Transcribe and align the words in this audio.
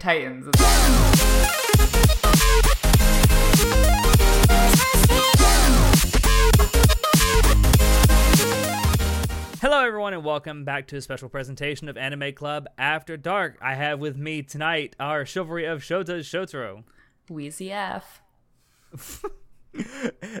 fighting 0.00 0.42
titans. 0.42 0.50
Hello, 9.60 9.84
everyone, 9.84 10.14
and 10.14 10.24
welcome 10.24 10.64
back 10.64 10.86
to 10.88 10.96
a 10.96 11.02
special 11.02 11.28
presentation 11.28 11.88
of 11.88 11.96
Anime 11.96 12.32
Club 12.32 12.66
After 12.78 13.16
Dark. 13.16 13.58
I 13.60 13.74
have 13.74 14.00
with 14.00 14.16
me 14.16 14.42
tonight 14.42 14.96
our 14.98 15.24
Chivalry 15.24 15.66
of 15.66 15.82
Shota's 15.82 16.26
Shotaro. 16.26 16.84
Wheezy 17.28 17.70
F. 17.70 18.22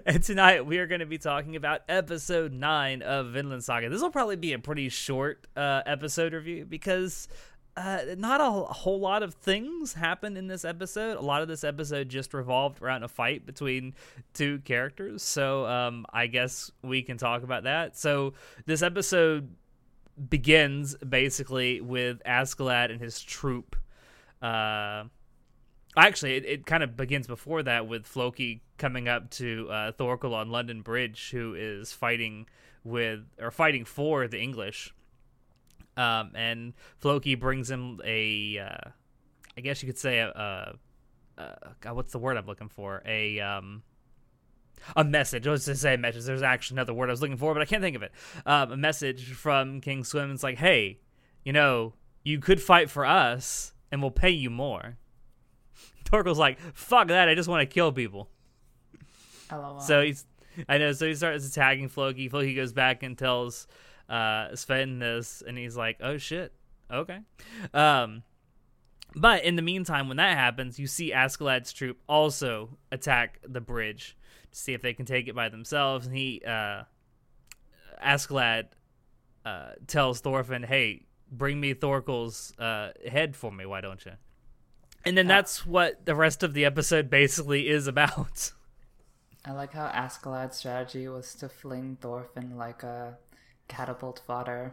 and 0.06 0.22
tonight 0.22 0.66
we 0.66 0.78
are 0.78 0.86
going 0.86 1.00
to 1.00 1.06
be 1.06 1.18
talking 1.18 1.54
about 1.54 1.82
episode 1.88 2.52
9 2.52 3.02
of 3.02 3.28
Vinland 3.28 3.62
Saga. 3.62 3.88
This 3.88 4.00
will 4.00 4.10
probably 4.10 4.36
be 4.36 4.52
a 4.52 4.58
pretty 4.58 4.88
short 4.88 5.46
uh, 5.56 5.82
episode 5.86 6.32
review 6.32 6.64
because 6.64 7.28
uh, 7.76 8.00
not 8.18 8.40
a, 8.40 8.50
whole 8.50 9.00
lot 9.00 9.22
of 9.22 9.34
things 9.34 9.94
happened 9.94 10.36
in 10.36 10.46
this 10.46 10.64
episode. 10.64 11.16
A 11.16 11.20
lot 11.20 11.42
of 11.42 11.48
this 11.48 11.64
episode 11.64 12.08
just 12.08 12.34
revolved 12.34 12.82
around 12.82 13.04
a 13.04 13.08
fight 13.08 13.46
between 13.46 13.94
two 14.34 14.58
characters. 14.60 15.22
So 15.22 15.66
um, 15.66 16.04
I 16.12 16.26
guess 16.26 16.70
we 16.82 17.02
can 17.02 17.16
talk 17.16 17.42
about 17.42 17.64
that. 17.64 17.96
So 17.96 18.34
this 18.66 18.82
episode 18.82 19.48
begins 20.28 20.96
basically 20.96 21.80
with 21.80 22.22
Askeladd 22.26 22.90
and 22.90 23.00
his 23.00 23.20
troop. 23.20 23.76
Uh, 24.42 25.04
actually, 25.96 26.36
it, 26.36 26.44
it 26.44 26.66
kind 26.66 26.82
of 26.82 26.96
begins 26.96 27.26
before 27.26 27.62
that 27.62 27.86
with 27.86 28.06
Floki 28.06 28.62
coming 28.78 29.08
up 29.08 29.30
to 29.30 29.68
uh, 29.70 29.92
Thorkel 29.92 30.34
on 30.34 30.50
London 30.50 30.82
Bridge, 30.82 31.30
who 31.30 31.54
is 31.54 31.92
fighting 31.92 32.46
with 32.82 33.20
or 33.38 33.50
fighting 33.50 33.84
for 33.84 34.26
the 34.26 34.40
English. 34.40 34.92
Um, 36.00 36.32
and 36.34 36.72
Floki 36.98 37.34
brings 37.34 37.70
him 37.70 38.00
a, 38.04 38.58
uh, 38.58 38.90
I 39.56 39.60
guess 39.60 39.82
you 39.82 39.86
could 39.86 39.98
say 39.98 40.20
a, 40.20 40.28
a, 40.28 41.42
a, 41.42 41.74
God, 41.80 41.94
what's 41.94 42.12
the 42.12 42.18
word 42.18 42.38
I'm 42.38 42.46
looking 42.46 42.70
for? 42.70 43.02
A 43.04 43.38
um, 43.40 43.82
a 44.96 45.04
message. 45.04 45.46
I 45.46 45.50
was 45.50 45.66
to 45.66 45.74
say 45.74 45.94
a 45.94 45.98
message. 45.98 46.24
There's 46.24 46.40
actually 46.40 46.76
another 46.76 46.94
word 46.94 47.10
I 47.10 47.12
was 47.12 47.20
looking 47.20 47.36
for, 47.36 47.52
but 47.52 47.60
I 47.60 47.66
can't 47.66 47.82
think 47.82 47.96
of 47.96 48.02
it. 48.02 48.12
Um, 48.46 48.72
a 48.72 48.76
message 48.78 49.34
from 49.34 49.82
King 49.82 50.04
Svein. 50.04 50.30
It's 50.30 50.42
like, 50.42 50.56
hey, 50.56 51.00
you 51.44 51.52
know, 51.52 51.92
you 52.22 52.38
could 52.38 52.62
fight 52.62 52.88
for 52.88 53.04
us, 53.04 53.74
and 53.92 54.00
we'll 54.00 54.10
pay 54.10 54.30
you 54.30 54.48
more. 54.48 54.96
Thorkel's 56.06 56.38
like, 56.38 56.58
fuck 56.72 57.08
that. 57.08 57.28
I 57.28 57.34
just 57.34 57.48
want 57.48 57.60
to 57.60 57.72
kill 57.72 57.92
people. 57.92 58.30
LOL. 59.52 59.80
So 59.80 60.02
he's, 60.02 60.24
I 60.66 60.78
know. 60.78 60.92
So 60.92 61.06
he 61.06 61.14
starts 61.14 61.46
attacking 61.46 61.88
Floki. 61.88 62.30
Floki 62.30 62.54
goes 62.54 62.72
back 62.72 63.02
and 63.02 63.18
tells 63.18 63.66
uh, 64.10 64.54
Sven 64.56 64.98
this, 64.98 65.42
and 65.46 65.56
he's 65.56 65.76
like, 65.76 65.98
"Oh 66.02 66.18
shit, 66.18 66.52
okay." 66.92 67.20
Um, 67.72 68.24
but 69.14 69.44
in 69.44 69.56
the 69.56 69.62
meantime, 69.62 70.08
when 70.08 70.16
that 70.18 70.36
happens, 70.36 70.78
you 70.78 70.86
see 70.86 71.12
Askeladd's 71.12 71.72
troop 71.72 71.98
also 72.08 72.76
attack 72.90 73.40
the 73.46 73.60
bridge 73.60 74.16
to 74.52 74.58
see 74.58 74.74
if 74.74 74.82
they 74.82 74.92
can 74.92 75.06
take 75.06 75.28
it 75.28 75.34
by 75.34 75.48
themselves, 75.48 76.06
and 76.06 76.16
he, 76.16 76.42
uh, 76.46 76.82
Askeladd, 78.04 78.66
uh, 79.44 79.72
tells 79.86 80.20
Thorfinn, 80.20 80.64
"Hey, 80.64 81.06
bring 81.30 81.60
me 81.60 81.72
Thorkel's 81.72 82.52
uh, 82.58 82.90
head 83.08 83.36
for 83.36 83.52
me. 83.52 83.64
Why 83.64 83.80
don't 83.80 84.04
you?" 84.04 84.12
And 85.04 85.16
then 85.16 85.28
that's 85.28 85.64
what 85.64 86.04
the 86.04 86.14
rest 86.14 86.42
of 86.42 86.52
the 86.52 86.64
episode 86.64 87.08
basically 87.08 87.68
is 87.68 87.86
about. 87.86 88.52
I 89.44 89.52
like 89.52 89.72
how 89.72 89.86
Askeladd's 89.86 90.58
strategy 90.58 91.08
was 91.08 91.34
to 91.36 91.48
fling 91.48 91.96
Thorfinn 92.00 92.58
like 92.58 92.82
a 92.82 93.16
catapult 93.70 94.20
fodder. 94.26 94.72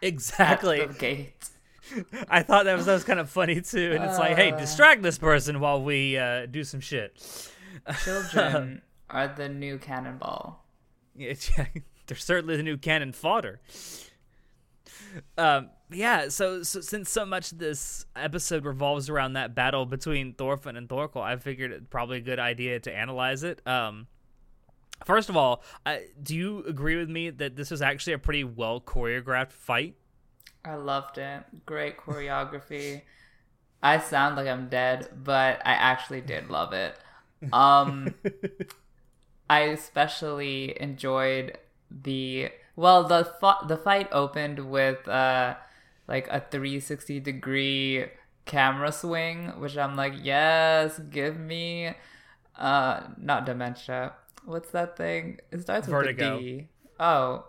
Exactly. 0.00 0.86
Gate. 0.98 1.50
I 2.28 2.42
thought 2.42 2.64
that 2.64 2.76
was 2.76 2.86
that 2.86 2.94
was 2.94 3.04
kind 3.04 3.20
of 3.20 3.28
funny 3.28 3.60
too, 3.60 3.92
and 3.94 4.04
it's 4.04 4.18
like, 4.18 4.36
hey, 4.36 4.52
distract 4.52 5.02
this 5.02 5.18
person 5.18 5.60
while 5.60 5.82
we 5.82 6.16
uh, 6.16 6.46
do 6.46 6.64
some 6.64 6.80
shit. 6.80 7.20
Children 8.04 8.82
are 9.10 9.28
the 9.28 9.48
new 9.48 9.78
cannonball. 9.78 10.64
Yeah, 11.16 11.34
they're 12.06 12.16
certainly 12.16 12.56
the 12.56 12.62
new 12.62 12.78
cannon 12.78 13.12
fodder. 13.12 13.60
Um, 15.36 15.68
yeah. 15.90 16.28
So, 16.28 16.62
so 16.62 16.80
since 16.80 17.10
so 17.10 17.26
much 17.26 17.52
of 17.52 17.58
this 17.58 18.06
episode 18.16 18.64
revolves 18.64 19.10
around 19.10 19.34
that 19.34 19.54
battle 19.54 19.84
between 19.84 20.32
Thorfinn 20.32 20.76
and 20.76 20.88
Thorkel, 20.88 21.20
I 21.20 21.36
figured 21.36 21.72
it's 21.72 21.88
probably 21.90 22.18
a 22.18 22.22
good 22.22 22.38
idea 22.38 22.80
to 22.80 22.96
analyze 22.96 23.42
it. 23.42 23.60
Um, 23.66 24.06
first 25.04 25.28
of 25.28 25.36
all, 25.36 25.62
uh, 25.86 25.96
do 26.22 26.34
you 26.34 26.64
agree 26.66 26.96
with 26.96 27.08
me 27.08 27.30
that 27.30 27.56
this 27.56 27.70
was 27.70 27.82
actually 27.82 28.14
a 28.14 28.18
pretty 28.18 28.44
well 28.44 28.80
choreographed 28.80 29.52
fight? 29.52 29.94
I 30.64 30.74
loved 30.74 31.18
it. 31.18 31.44
Great 31.66 31.96
choreography. 31.98 33.02
I 33.82 33.98
sound 33.98 34.36
like 34.36 34.46
I'm 34.46 34.68
dead, 34.68 35.08
but 35.24 35.60
I 35.64 35.72
actually 35.72 36.20
did 36.20 36.50
love 36.50 36.72
it. 36.72 36.96
Um, 37.52 38.14
I 39.50 39.60
especially 39.60 40.80
enjoyed 40.80 41.58
the 41.90 42.50
well 42.76 43.04
the 43.04 43.32
the 43.66 43.76
fight 43.76 44.08
opened 44.12 44.70
with 44.70 45.08
uh 45.08 45.56
like 46.06 46.28
a 46.28 46.40
360 46.50 47.20
degree 47.20 48.06
camera 48.44 48.92
swing, 48.92 49.48
which 49.60 49.76
I'm 49.76 49.96
like, 49.96 50.14
yes, 50.22 50.98
give 51.10 51.38
me 51.38 51.94
uh 52.56 53.00
not 53.16 53.46
dementia. 53.46 54.12
What's 54.44 54.70
that 54.70 54.96
thing? 54.96 55.38
It 55.50 55.62
starts 55.62 55.86
with 55.88 56.06
a 56.06 56.12
D. 56.12 56.68
Oh, 56.98 57.44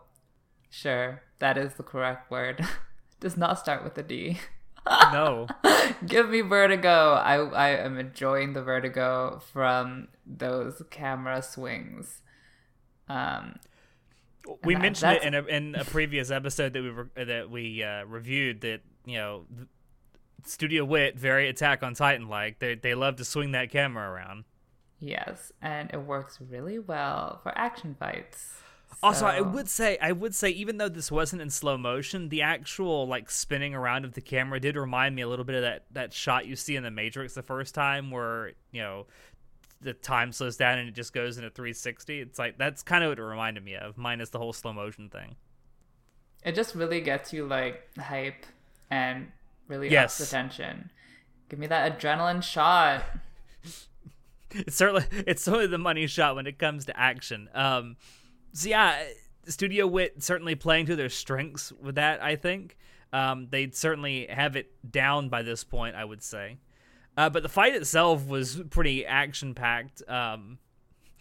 sure, 0.69 1.21
that 1.39 1.57
is 1.57 1.73
the 1.75 1.83
correct 1.83 2.29
word. 2.31 2.65
Does 3.19 3.37
not 3.37 3.59
start 3.59 3.83
with 3.83 3.97
a 3.97 4.03
D. 4.03 4.39
No. 5.13 5.45
Give 6.07 6.27
me 6.29 6.41
vertigo. 6.41 7.13
I 7.13 7.35
I 7.35 7.69
am 7.69 7.99
enjoying 7.99 8.53
the 8.53 8.63
vertigo 8.63 9.39
from 9.53 10.07
those 10.25 10.81
camera 10.89 11.43
swings. 11.43 12.21
Um, 13.07 13.59
we 14.63 14.73
that- 14.73 14.81
mentioned 14.81 15.13
it 15.17 15.23
in 15.23 15.35
a, 15.35 15.43
in 15.43 15.75
a 15.75 15.85
previous 15.85 16.31
episode 16.31 16.73
that 16.73 16.81
we 16.81 16.89
re- 16.89 17.25
that 17.25 17.51
we 17.51 17.83
uh, 17.83 18.05
reviewed 18.05 18.61
that 18.61 18.81
you 19.05 19.17
know 19.17 19.45
Studio 20.45 20.83
Wit 20.83 21.15
very 21.15 21.47
Attack 21.47 21.83
on 21.83 21.93
Titan 21.93 22.27
like 22.27 22.57
they 22.57 22.73
they 22.73 22.95
love 22.95 23.17
to 23.17 23.25
swing 23.25 23.51
that 23.51 23.69
camera 23.69 24.09
around. 24.09 24.45
Yes, 25.01 25.51
and 25.61 25.89
it 25.91 25.97
works 26.01 26.39
really 26.39 26.79
well 26.79 27.39
for 27.43 27.51
action 27.57 27.95
fights. 27.99 28.53
Also, 29.03 29.25
I 29.25 29.41
would 29.41 29.67
say 29.67 29.97
I 30.01 30.11
would 30.11 30.35
say 30.35 30.49
even 30.49 30.77
though 30.77 30.89
this 30.89 31.11
wasn't 31.11 31.41
in 31.41 31.49
slow 31.49 31.77
motion, 31.77 32.29
the 32.29 32.41
actual 32.43 33.07
like 33.07 33.31
spinning 33.31 33.73
around 33.73 34.05
of 34.05 34.13
the 34.13 34.21
camera 34.21 34.59
did 34.59 34.75
remind 34.75 35.15
me 35.15 35.21
a 35.23 35.27
little 35.27 35.45
bit 35.45 35.55
of 35.55 35.61
that 35.63 35.85
that 35.91 36.13
shot 36.13 36.45
you 36.45 36.55
see 36.55 36.75
in 36.75 36.83
the 36.83 36.91
Matrix 36.91 37.33
the 37.33 37.41
first 37.41 37.73
time 37.73 38.11
where 38.11 38.51
you 38.71 38.81
know 38.81 39.07
the 39.79 39.93
time 39.93 40.31
slows 40.31 40.57
down 40.57 40.77
and 40.77 40.87
it 40.87 40.93
just 40.93 41.13
goes 41.13 41.37
into 41.37 41.49
360. 41.49 42.19
It's 42.19 42.37
like 42.37 42.57
that's 42.59 42.83
kind 42.83 43.03
of 43.03 43.09
what 43.09 43.17
it 43.17 43.23
reminded 43.23 43.63
me 43.63 43.75
of, 43.75 43.97
minus 43.97 44.29
the 44.29 44.37
whole 44.37 44.53
slow 44.53 44.73
motion 44.73 45.09
thing. 45.09 45.35
it 46.43 46.53
just 46.53 46.75
really 46.75 47.01
gets 47.01 47.31
you 47.33 47.47
like 47.47 47.87
hype 47.97 48.45
and 48.91 49.31
really 49.67 49.89
Yes. 49.89 50.19
ups 50.19 50.29
the 50.29 50.35
tension. 50.35 50.89
Give 51.49 51.57
me 51.57 51.65
that 51.67 51.97
adrenaline 51.99 52.43
shot. 52.43 53.03
it's 54.55 54.75
certainly 54.75 55.03
it's 55.11 55.43
certainly 55.43 55.67
the 55.67 55.77
money 55.77 56.07
shot 56.07 56.35
when 56.35 56.47
it 56.47 56.59
comes 56.59 56.85
to 56.85 56.99
action. 56.99 57.49
Um, 57.53 57.97
so 58.53 58.69
yeah, 58.69 59.03
Studio 59.45 59.87
Wit 59.87 60.21
certainly 60.21 60.55
playing 60.55 60.87
to 60.87 60.95
their 60.95 61.09
strengths 61.09 61.71
with 61.71 61.95
that. 61.95 62.21
I 62.21 62.35
think 62.35 62.77
um, 63.13 63.47
they'd 63.49 63.75
certainly 63.75 64.27
have 64.27 64.55
it 64.55 64.71
down 64.89 65.29
by 65.29 65.41
this 65.41 65.63
point. 65.63 65.95
I 65.95 66.05
would 66.05 66.23
say, 66.23 66.57
uh, 67.17 67.29
but 67.29 67.43
the 67.43 67.49
fight 67.49 67.75
itself 67.75 68.27
was 68.27 68.61
pretty 68.69 69.05
action 69.05 69.53
packed. 69.53 70.07
Um, 70.09 70.59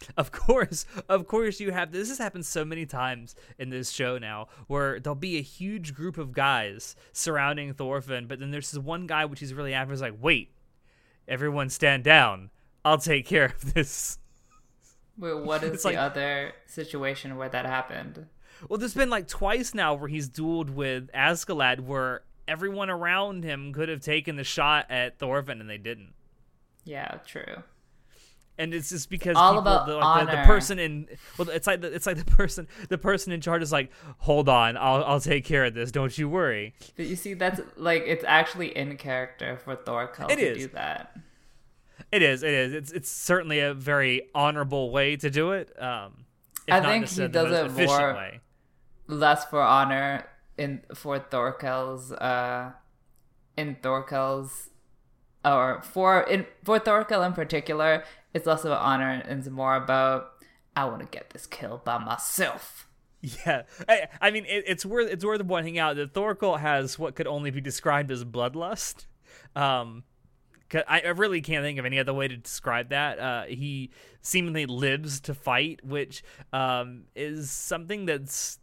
of 0.17 0.31
course, 0.31 0.85
of 1.07 1.27
course, 1.27 1.59
you 1.59 1.71
have 1.71 1.91
this 1.91 2.09
has 2.09 2.17
happened 2.17 2.45
so 2.45 2.65
many 2.65 2.85
times 2.85 3.35
in 3.57 3.69
this 3.69 3.91
show 3.91 4.17
now, 4.17 4.47
where 4.67 4.99
there'll 4.99 5.15
be 5.15 5.37
a 5.37 5.41
huge 5.41 5.93
group 5.93 6.17
of 6.17 6.33
guys 6.33 6.95
surrounding 7.13 7.73
Thorfinn, 7.73 8.27
but 8.27 8.39
then 8.39 8.51
there's 8.51 8.71
this 8.71 8.83
one 8.83 9.07
guy 9.07 9.25
which 9.25 9.39
he's 9.39 9.53
really 9.53 9.73
after. 9.73 9.93
Is 9.93 10.01
like, 10.01 10.17
wait, 10.19 10.51
everyone 11.27 11.69
stand 11.69 12.03
down. 12.03 12.49
I'll 12.83 12.97
take 12.97 13.25
care 13.27 13.45
of 13.45 13.73
this. 13.73 14.17
Wait, 15.17 15.37
what 15.37 15.63
is 15.63 15.71
It's 15.73 15.83
the 15.83 15.89
like- 15.89 15.97
other 15.97 16.53
situation 16.65 17.37
where 17.37 17.49
that 17.49 17.65
happened? 17.65 18.27
Well, 18.69 18.77
there's 18.77 18.93
been 18.93 19.09
like 19.09 19.27
twice 19.27 19.73
now 19.73 19.93
where 19.95 20.07
he's 20.07 20.29
dueled 20.29 20.69
with 20.71 21.11
Askeladd, 21.13 21.79
where 21.81 22.21
everyone 22.47 22.89
around 22.91 23.43
him 23.43 23.73
could 23.73 23.89
have 23.89 24.01
taken 24.01 24.35
the 24.35 24.43
shot 24.43 24.85
at 24.89 25.17
Thorfinn 25.17 25.59
and 25.61 25.69
they 25.69 25.77
didn't. 25.79 26.13
Yeah, 26.85 27.17
true. 27.25 27.63
And 28.59 28.73
it's 28.73 28.89
just 28.89 29.09
because 29.09 29.35
All 29.37 29.53
people, 29.53 29.61
about 29.61 29.87
the, 29.87 29.95
like, 29.95 30.25
the, 30.29 30.35
the 30.35 30.41
person 30.43 30.77
in 30.77 31.07
well, 31.39 31.49
it's 31.49 31.65
like 31.65 31.81
the, 31.81 31.91
it's 31.91 32.05
like 32.05 32.17
the 32.17 32.25
person 32.37 32.67
the 32.89 32.97
person 32.99 33.31
in 33.33 33.41
charge 33.41 33.63
is 33.63 33.71
like, 33.71 33.91
hold 34.19 34.47
on, 34.49 34.77
I'll 34.77 35.03
I'll 35.05 35.19
take 35.21 35.45
care 35.45 35.65
of 35.65 35.73
this. 35.73 35.91
Don't 35.91 36.15
you 36.15 36.29
worry. 36.29 36.75
But 36.95 37.07
you 37.07 37.15
see, 37.15 37.33
that's 37.33 37.61
like 37.77 38.03
it's 38.05 38.23
actually 38.27 38.75
in 38.77 38.97
character 38.97 39.57
for 39.63 39.75
Thorkel 39.75 40.27
It 40.29 40.35
to 40.35 40.41
is. 40.51 40.57
do 40.59 40.67
that. 40.73 41.17
It 42.11 42.21
is. 42.21 42.43
It 42.43 42.53
is. 42.53 42.73
It's 42.73 42.91
it's 42.91 43.09
certainly 43.09 43.59
a 43.59 43.73
very 43.73 44.29
honorable 44.35 44.91
way 44.91 45.15
to 45.15 45.29
do 45.29 45.51
it. 45.51 45.71
Um, 45.81 46.25
if 46.67 46.73
I 46.73 46.81
think 46.81 47.07
he 47.07 47.27
does 47.27 47.51
it 47.51 47.87
more- 47.87 48.13
way. 48.13 48.41
Less 49.07 49.45
for 49.45 49.61
honor 49.61 50.27
in 50.57 50.81
for 50.93 51.19
Thorkel's 51.19 52.11
uh 52.13 52.71
in 53.57 53.75
Thorkel's 53.81 54.69
or 55.43 55.81
for 55.81 56.21
in 56.23 56.45
for 56.63 56.79
Thorkel 56.79 57.23
in 57.23 57.33
particular, 57.33 58.03
it's 58.33 58.45
less 58.45 58.63
of 58.63 58.71
an 58.71 58.77
honor 58.77 59.09
and 59.09 59.39
it's 59.39 59.49
more 59.49 59.75
about 59.75 60.31
I 60.75 60.85
want 60.85 61.01
to 61.01 61.07
get 61.07 61.31
this 61.31 61.45
kill 61.47 61.81
by 61.83 61.97
myself. 61.97 62.87
Yeah, 63.45 63.63
I, 63.87 64.07
I 64.19 64.31
mean 64.31 64.45
it, 64.45 64.63
it's 64.67 64.83
worth 64.85 65.07
it's 65.11 65.23
worth 65.23 65.45
pointing 65.47 65.77
out 65.77 65.95
that 65.97 66.13
Thorkel 66.13 66.57
has 66.57 66.97
what 66.97 67.15
could 67.15 67.27
only 67.27 67.51
be 67.51 67.61
described 67.61 68.11
as 68.11 68.23
bloodlust. 68.25 69.05
Um, 69.55 70.03
I, 70.75 71.01
I 71.01 71.09
really 71.09 71.41
can't 71.41 71.63
think 71.63 71.79
of 71.79 71.85
any 71.85 71.99
other 71.99 72.13
way 72.13 72.27
to 72.27 72.37
describe 72.37 72.89
that. 72.89 73.19
Uh, 73.19 73.43
he 73.43 73.91
seemingly 74.21 74.65
lives 74.65 75.19
to 75.21 75.33
fight, 75.33 75.83
which 75.83 76.23
um, 76.53 77.03
is 77.15 77.51
something 77.51 78.05
that's 78.05 78.59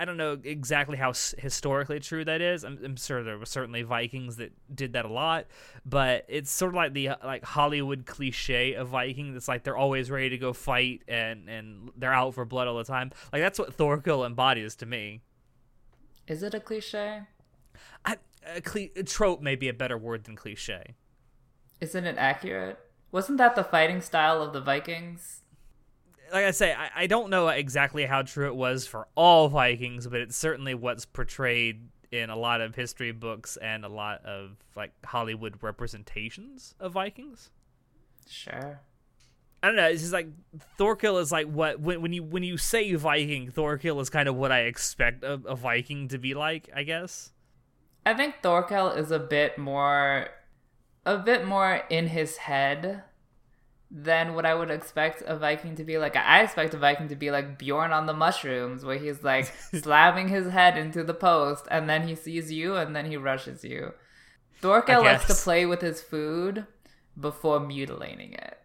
I 0.00 0.06
don't 0.06 0.16
know 0.16 0.38
exactly 0.42 0.96
how 0.96 1.12
historically 1.12 2.00
true 2.00 2.24
that 2.24 2.40
is. 2.40 2.64
I'm, 2.64 2.78
I'm, 2.82 2.96
sure 2.96 3.22
there 3.22 3.36
were 3.36 3.44
certainly 3.44 3.82
Vikings 3.82 4.36
that 4.36 4.50
did 4.74 4.94
that 4.94 5.04
a 5.04 5.12
lot, 5.12 5.44
but 5.84 6.24
it's 6.26 6.50
sort 6.50 6.70
of 6.70 6.76
like 6.76 6.94
the 6.94 7.10
like 7.22 7.44
Hollywood 7.44 8.06
cliche 8.06 8.72
of 8.72 8.88
Viking. 8.88 9.34
That's 9.34 9.46
like 9.46 9.62
they're 9.62 9.76
always 9.76 10.10
ready 10.10 10.30
to 10.30 10.38
go 10.38 10.54
fight 10.54 11.02
and 11.06 11.50
and 11.50 11.90
they're 11.96 12.14
out 12.14 12.32
for 12.32 12.46
blood 12.46 12.66
all 12.66 12.78
the 12.78 12.84
time. 12.84 13.12
Like 13.30 13.42
that's 13.42 13.58
what 13.58 13.74
Thorkel 13.74 14.24
embodies 14.24 14.74
to 14.76 14.86
me. 14.86 15.20
Is 16.26 16.42
it 16.42 16.54
a 16.54 16.60
cliche? 16.60 17.24
I, 18.02 18.16
a, 18.56 18.62
cli- 18.62 18.92
a 18.96 19.02
trope 19.02 19.42
may 19.42 19.54
be 19.54 19.68
a 19.68 19.74
better 19.74 19.98
word 19.98 20.24
than 20.24 20.34
cliche. 20.34 20.94
Isn't 21.80 22.06
it 22.06 22.16
accurate? 22.18 22.78
Wasn't 23.12 23.38
that 23.38 23.56
the 23.56 23.64
fighting 23.64 24.00
style 24.00 24.42
of 24.42 24.52
the 24.52 24.60
Vikings? 24.60 25.40
like 26.32 26.44
I 26.44 26.50
say, 26.52 26.72
I, 26.72 26.90
I 26.94 27.06
don't 27.06 27.30
know 27.30 27.48
exactly 27.48 28.06
how 28.06 28.22
true 28.22 28.46
it 28.46 28.54
was 28.54 28.86
for 28.86 29.08
all 29.14 29.48
Vikings, 29.48 30.06
but 30.06 30.20
it's 30.20 30.36
certainly 30.36 30.74
what's 30.74 31.04
portrayed 31.04 31.88
in 32.12 32.30
a 32.30 32.36
lot 32.36 32.60
of 32.60 32.74
history 32.74 33.12
books 33.12 33.56
and 33.56 33.84
a 33.84 33.88
lot 33.88 34.24
of 34.24 34.56
like 34.76 34.92
Hollywood 35.04 35.56
representations 35.62 36.74
of 36.80 36.92
Vikings. 36.92 37.50
Sure. 38.28 38.80
I 39.62 39.66
don't 39.66 39.76
know. 39.76 39.88
It's 39.88 40.00
just 40.00 40.12
like 40.12 40.28
Thorkel 40.78 41.18
is 41.18 41.30
like 41.30 41.46
what 41.46 41.80
when 41.80 42.00
when 42.00 42.12
you 42.12 42.22
when 42.22 42.42
you 42.42 42.56
say 42.56 42.94
Viking, 42.94 43.50
Thorkel 43.50 44.00
is 44.00 44.08
kind 44.08 44.28
of 44.28 44.34
what 44.34 44.50
I 44.50 44.60
expect 44.60 45.22
a, 45.22 45.34
a 45.44 45.54
Viking 45.54 46.08
to 46.08 46.18
be 46.18 46.34
like. 46.34 46.70
I 46.74 46.82
guess. 46.82 47.32
I 48.06 48.14
think 48.14 48.36
Thorkel 48.42 48.90
is 48.92 49.10
a 49.10 49.18
bit 49.18 49.58
more, 49.58 50.28
a 51.04 51.18
bit 51.18 51.46
more 51.46 51.82
in 51.88 52.08
his 52.08 52.36
head 52.36 53.02
than 53.90 54.34
what 54.34 54.46
I 54.46 54.54
would 54.54 54.70
expect 54.70 55.22
a 55.26 55.36
Viking 55.36 55.74
to 55.76 55.84
be 55.84 55.98
like. 55.98 56.14
I 56.14 56.42
expect 56.42 56.74
a 56.74 56.78
Viking 56.78 57.08
to 57.08 57.16
be 57.16 57.30
like 57.30 57.58
Bjorn 57.58 57.92
on 57.92 58.06
the 58.06 58.14
mushrooms, 58.14 58.84
where 58.84 58.98
he's 58.98 59.22
like 59.24 59.46
slamming 59.74 60.28
his 60.28 60.48
head 60.48 60.76
into 60.76 61.02
the 61.02 61.14
post, 61.14 61.66
and 61.70 61.88
then 61.88 62.06
he 62.06 62.14
sees 62.14 62.52
you, 62.52 62.76
and 62.76 62.94
then 62.94 63.06
he 63.06 63.16
rushes 63.16 63.64
you. 63.64 63.92
Thorkel 64.60 65.02
likes 65.02 65.26
to 65.26 65.34
play 65.34 65.66
with 65.66 65.80
his 65.80 66.02
food 66.02 66.66
before 67.18 67.60
mutilating 67.60 68.34
it. 68.34 68.58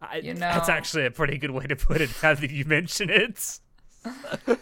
I, 0.00 0.16
you 0.16 0.34
know, 0.34 0.40
that's 0.40 0.68
actually 0.68 1.06
a 1.06 1.10
pretty 1.10 1.38
good 1.38 1.50
way 1.50 1.66
to 1.66 1.76
put 1.76 2.00
it. 2.00 2.10
Now 2.22 2.34
that 2.34 2.50
you 2.50 2.64
mention 2.64 3.10
it. 3.10 3.60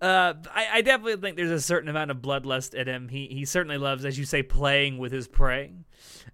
Uh, 0.00 0.34
I, 0.52 0.66
I, 0.74 0.82
definitely 0.82 1.16
think 1.16 1.36
there's 1.36 1.50
a 1.50 1.60
certain 1.60 1.88
amount 1.88 2.10
of 2.10 2.18
bloodlust 2.18 2.74
in 2.74 2.88
him. 2.88 3.08
He 3.08 3.26
he 3.28 3.44
certainly 3.44 3.78
loves, 3.78 4.04
as 4.04 4.18
you 4.18 4.24
say, 4.24 4.42
playing 4.42 4.98
with 4.98 5.12
his 5.12 5.28
prey, 5.28 5.72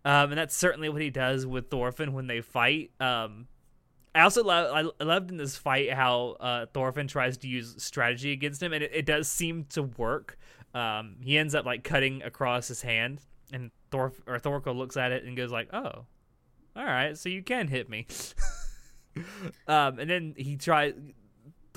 um, 0.04 0.30
and 0.30 0.38
that's 0.38 0.56
certainly 0.56 0.88
what 0.88 1.02
he 1.02 1.10
does 1.10 1.46
with 1.46 1.70
Thorfinn 1.70 2.12
when 2.12 2.26
they 2.26 2.40
fight. 2.40 2.90
Um, 3.00 3.46
I 4.14 4.22
also 4.22 4.42
love 4.42 4.92
I 5.00 5.04
loved 5.04 5.30
in 5.30 5.36
this 5.36 5.56
fight 5.56 5.92
how 5.92 6.36
uh, 6.40 6.66
Thorfinn 6.72 7.08
tries 7.08 7.36
to 7.38 7.48
use 7.48 7.74
strategy 7.78 8.32
against 8.32 8.62
him, 8.62 8.72
and 8.72 8.82
it, 8.82 8.90
it 8.92 9.06
does 9.06 9.28
seem 9.28 9.64
to 9.70 9.82
work. 9.82 10.38
Um, 10.74 11.16
he 11.20 11.38
ends 11.38 11.54
up 11.54 11.64
like 11.64 11.84
cutting 11.84 12.22
across 12.22 12.68
his 12.68 12.82
hand, 12.82 13.20
and 13.52 13.70
Thor 13.90 14.12
or 14.26 14.38
Thorkel 14.38 14.74
looks 14.74 14.96
at 14.96 15.12
it 15.12 15.24
and 15.24 15.36
goes 15.36 15.52
like, 15.52 15.68
"Oh, 15.72 16.06
all 16.74 16.84
right, 16.84 17.16
so 17.16 17.28
you 17.28 17.42
can 17.42 17.68
hit 17.68 17.88
me." 17.88 18.06
um, 19.68 19.98
and 19.98 20.10
then 20.10 20.34
he 20.36 20.56
tries 20.56 20.94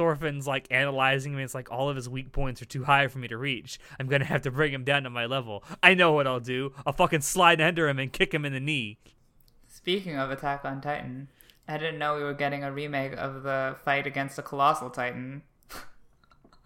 Thorfinn's 0.01 0.48
like 0.48 0.65
analyzing 0.71 1.36
me. 1.36 1.44
It's 1.44 1.53
like 1.53 1.71
all 1.71 1.88
of 1.88 1.95
his 1.95 2.09
weak 2.09 2.31
points 2.31 2.59
are 2.59 2.65
too 2.65 2.86
high 2.86 3.07
for 3.07 3.19
me 3.19 3.27
to 3.27 3.38
reach. 3.38 3.80
I'm 4.00 4.07
gonna 4.07 4.25
have 4.25 4.42
to 4.42 4.51
bring 4.51 4.74
him 4.74 4.83
down 4.83 5.03
to 5.03 5.12
my 5.12 5.27
level. 5.27 5.63
I 5.83 5.94
know 5.94 6.12
what 6.12 6.25
I'll 6.25 6.39
do. 6.39 6.74
I'll 6.88 6.94
fucking 6.94 7.21
slide 7.21 7.62
under 7.62 7.88
him 7.88 8.00
and 8.00 8.12
kick 8.12 8.33
him 8.33 8.44
in 8.44 8.51
the 8.51 8.59
knee. 8.59 8.98
Speaking 9.68 10.18
of 10.18 10.31
Attack 10.31 10.65
on 10.65 10.81
Titan, 10.81 11.27
I 11.68 11.77
didn't 11.77 12.00
know 12.00 12.15
we 12.15 12.24
were 12.24 12.33
getting 12.33 12.63
a 12.63 12.71
remake 12.71 13.13
of 13.13 13.44
the 13.44 13.75
fight 13.86 14.07
against 14.07 14.38
the 14.38 14.42
Colossal 14.42 14.89
Titan. 14.89 15.44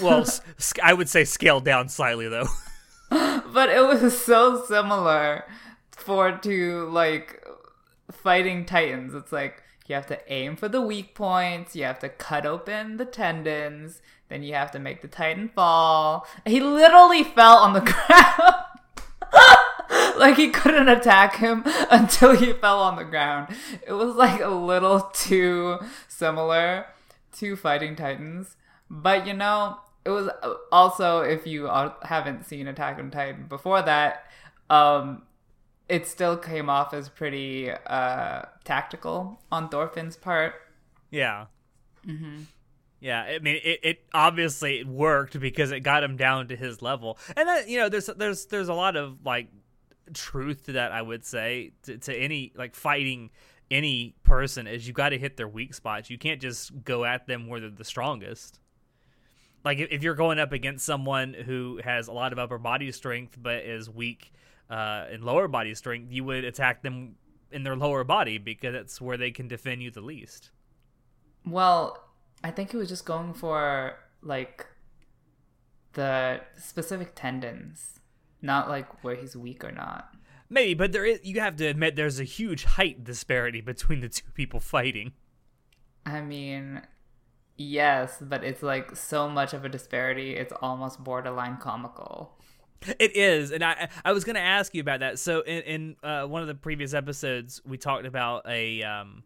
well, 0.00 0.24
I 0.82 0.94
would 0.94 1.10
say 1.10 1.24
scaled 1.24 1.66
down 1.66 1.90
slightly 1.90 2.28
though. 2.30 2.48
but 3.10 3.68
it 3.68 3.86
was 3.86 4.18
so 4.18 4.64
similar 4.64 5.44
for 5.90 6.32
to 6.38 6.88
like 6.88 7.46
fighting 8.10 8.64
titans. 8.64 9.12
It's 9.12 9.32
like 9.32 9.62
you 9.88 9.94
have 9.94 10.06
to 10.06 10.32
aim 10.32 10.56
for 10.56 10.68
the 10.68 10.80
weak 10.80 11.14
points, 11.14 11.76
you 11.76 11.84
have 11.84 11.98
to 12.00 12.08
cut 12.08 12.46
open 12.46 12.96
the 12.96 13.04
tendons, 13.04 14.00
then 14.28 14.42
you 14.42 14.54
have 14.54 14.70
to 14.72 14.78
make 14.78 15.02
the 15.02 15.08
titan 15.08 15.48
fall. 15.48 16.26
He 16.46 16.60
literally 16.60 17.22
fell 17.22 17.56
on 17.58 17.72
the 17.72 17.80
ground. 17.80 18.54
like 20.18 20.36
he 20.36 20.50
couldn't 20.50 20.88
attack 20.88 21.36
him 21.36 21.62
until 21.90 22.36
he 22.36 22.52
fell 22.52 22.80
on 22.80 22.96
the 22.96 23.04
ground. 23.04 23.54
It 23.86 23.92
was 23.92 24.14
like 24.14 24.40
a 24.40 24.48
little 24.48 25.00
too 25.12 25.78
similar 26.08 26.86
to 27.34 27.56
fighting 27.56 27.96
titans. 27.96 28.56
But 28.90 29.26
you 29.26 29.32
know, 29.32 29.78
it 30.04 30.10
was 30.10 30.28
also 30.70 31.20
if 31.20 31.46
you 31.46 31.68
haven't 32.02 32.46
seen 32.46 32.68
Attack 32.68 32.98
on 32.98 33.10
Titan 33.10 33.46
before 33.48 33.82
that, 33.82 34.24
um, 34.70 35.22
it 35.88 36.06
still 36.06 36.36
came 36.36 36.68
off 36.68 36.92
as 36.94 37.08
pretty 37.08 37.70
uh, 37.70 38.42
tactical 38.64 39.42
on 39.52 39.68
Thorfinn's 39.68 40.16
part. 40.16 40.54
Yeah. 41.10 41.46
Mm-hmm. 42.06 42.42
Yeah, 43.00 43.20
I 43.20 43.38
mean, 43.38 43.60
it, 43.62 43.80
it 43.82 44.04
obviously 44.14 44.82
worked 44.82 45.38
because 45.38 45.72
it 45.72 45.80
got 45.80 46.02
him 46.02 46.16
down 46.16 46.48
to 46.48 46.56
his 46.56 46.80
level, 46.80 47.18
and 47.36 47.46
that 47.46 47.68
you 47.68 47.78
know, 47.78 47.90
there's 47.90 48.06
there's 48.06 48.46
there's 48.46 48.68
a 48.68 48.74
lot 48.74 48.96
of 48.96 49.18
like 49.26 49.48
truth 50.14 50.64
to 50.66 50.72
that. 50.72 50.90
I 50.90 51.02
would 51.02 51.22
say 51.22 51.72
to, 51.82 51.98
to 51.98 52.14
any 52.14 52.52
like 52.56 52.74
fighting 52.74 53.30
any 53.70 54.14
person 54.22 54.66
is 54.66 54.86
you 54.86 54.94
got 54.94 55.10
to 55.10 55.18
hit 55.18 55.36
their 55.36 55.48
weak 55.48 55.74
spots. 55.74 56.08
You 56.08 56.16
can't 56.16 56.40
just 56.40 56.82
go 56.82 57.04
at 57.04 57.26
them 57.26 57.46
where 57.46 57.60
they're 57.60 57.68
the 57.68 57.84
strongest. 57.84 58.58
Like 59.64 59.78
if 59.78 60.02
you're 60.02 60.14
going 60.14 60.38
up 60.38 60.52
against 60.52 60.86
someone 60.86 61.34
who 61.34 61.80
has 61.84 62.08
a 62.08 62.12
lot 62.12 62.32
of 62.32 62.38
upper 62.38 62.58
body 62.58 62.92
strength 62.92 63.36
but 63.40 63.64
is 63.64 63.88
weak 63.88 64.32
uh, 64.70 65.06
in 65.10 65.22
lower 65.22 65.48
body 65.48 65.74
strength, 65.74 66.12
you 66.12 66.24
would 66.24 66.44
attack 66.44 66.82
them 66.82 67.16
in 67.50 67.62
their 67.62 67.76
lower 67.76 68.04
body 68.04 68.38
because 68.38 68.72
that's 68.72 69.00
where 69.00 69.16
they 69.16 69.30
can 69.30 69.48
defend 69.48 69.82
you 69.82 69.90
the 69.90 70.00
least. 70.00 70.50
Well, 71.46 71.98
I 72.42 72.50
think 72.50 72.70
he 72.70 72.76
was 72.76 72.88
just 72.88 73.04
going 73.04 73.34
for 73.34 73.96
like 74.22 74.66
the 75.92 76.40
specific 76.58 77.12
tendons, 77.14 78.00
not 78.42 78.68
like 78.68 79.04
where 79.04 79.14
he's 79.14 79.36
weak 79.36 79.64
or 79.64 79.72
not. 79.72 80.14
Maybe, 80.50 80.74
but 80.74 80.92
there 80.92 81.04
is. 81.04 81.20
You 81.22 81.40
have 81.40 81.56
to 81.56 81.66
admit 81.66 81.96
there's 81.96 82.20
a 82.20 82.24
huge 82.24 82.64
height 82.64 83.02
disparity 83.02 83.60
between 83.60 84.00
the 84.00 84.08
two 84.08 84.30
people 84.34 84.60
fighting. 84.60 85.12
I 86.04 86.20
mean, 86.20 86.82
yes, 87.56 88.18
but 88.20 88.44
it's 88.44 88.62
like 88.62 88.94
so 88.94 89.28
much 89.28 89.54
of 89.54 89.64
a 89.64 89.68
disparity. 89.68 90.36
It's 90.36 90.52
almost 90.60 91.02
borderline 91.02 91.56
comical. 91.56 92.38
It 92.98 93.16
is, 93.16 93.50
and 93.50 93.64
I 93.64 93.88
I 94.04 94.12
was 94.12 94.24
going 94.24 94.36
to 94.36 94.42
ask 94.42 94.74
you 94.74 94.80
about 94.80 95.00
that. 95.00 95.18
So 95.18 95.40
in 95.40 95.62
in 95.62 95.96
uh, 96.02 96.26
one 96.26 96.42
of 96.42 96.48
the 96.48 96.54
previous 96.54 96.94
episodes, 96.94 97.60
we 97.64 97.78
talked 97.78 98.06
about 98.06 98.48
a 98.48 98.82
um, 98.82 99.22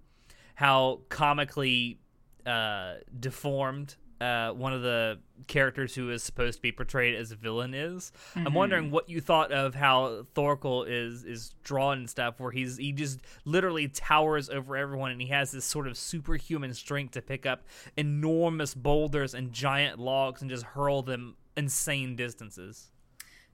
how 0.54 1.00
comically 1.08 1.98
uh, 2.46 2.94
deformed 3.18 3.96
uh, 4.20 4.50
one 4.50 4.72
of 4.72 4.82
the 4.82 5.18
characters 5.46 5.94
who 5.94 6.10
is 6.10 6.22
supposed 6.22 6.58
to 6.58 6.62
be 6.62 6.72
portrayed 6.72 7.14
as 7.14 7.30
a 7.30 7.36
villain 7.36 7.72
is. 7.74 8.10
Mm-hmm. 8.34 8.46
I'm 8.46 8.54
wondering 8.54 8.90
what 8.90 9.08
you 9.08 9.20
thought 9.20 9.52
of 9.52 9.74
how 9.74 10.24
Thorkel 10.34 10.84
is 10.84 11.24
is 11.24 11.54
drawn 11.62 11.98
and 11.98 12.10
stuff, 12.10 12.40
where 12.40 12.50
he's 12.50 12.76
he 12.76 12.92
just 12.92 13.20
literally 13.44 13.88
towers 13.88 14.50
over 14.50 14.76
everyone, 14.76 15.12
and 15.12 15.20
he 15.20 15.28
has 15.28 15.52
this 15.52 15.64
sort 15.64 15.86
of 15.86 15.96
superhuman 15.96 16.74
strength 16.74 17.12
to 17.12 17.22
pick 17.22 17.46
up 17.46 17.62
enormous 17.96 18.74
boulders 18.74 19.34
and 19.34 19.52
giant 19.52 19.98
logs 19.98 20.42
and 20.42 20.50
just 20.50 20.64
hurl 20.64 21.02
them 21.02 21.36
insane 21.56 22.16
distances. 22.16 22.90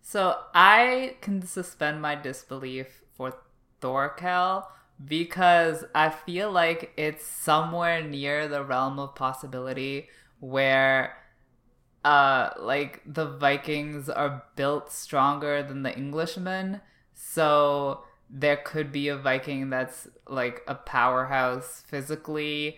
So 0.06 0.36
I 0.54 1.16
can 1.22 1.40
suspend 1.46 2.02
my 2.02 2.14
disbelief 2.14 3.02
for 3.16 3.38
Thorkel 3.80 4.68
because 5.02 5.82
I 5.94 6.10
feel 6.10 6.52
like 6.52 6.92
it's 6.98 7.26
somewhere 7.26 8.02
near 8.02 8.46
the 8.46 8.62
realm 8.62 8.98
of 8.98 9.14
possibility 9.14 10.08
where 10.40 11.16
uh 12.04 12.50
like 12.58 13.00
the 13.06 13.24
Vikings 13.24 14.10
are 14.10 14.44
built 14.56 14.92
stronger 14.92 15.62
than 15.62 15.82
the 15.84 15.96
Englishmen. 15.96 16.82
So 17.14 18.04
there 18.28 18.58
could 18.58 18.92
be 18.92 19.08
a 19.08 19.16
Viking 19.16 19.70
that's 19.70 20.06
like 20.28 20.60
a 20.68 20.74
powerhouse 20.74 21.82
physically 21.86 22.76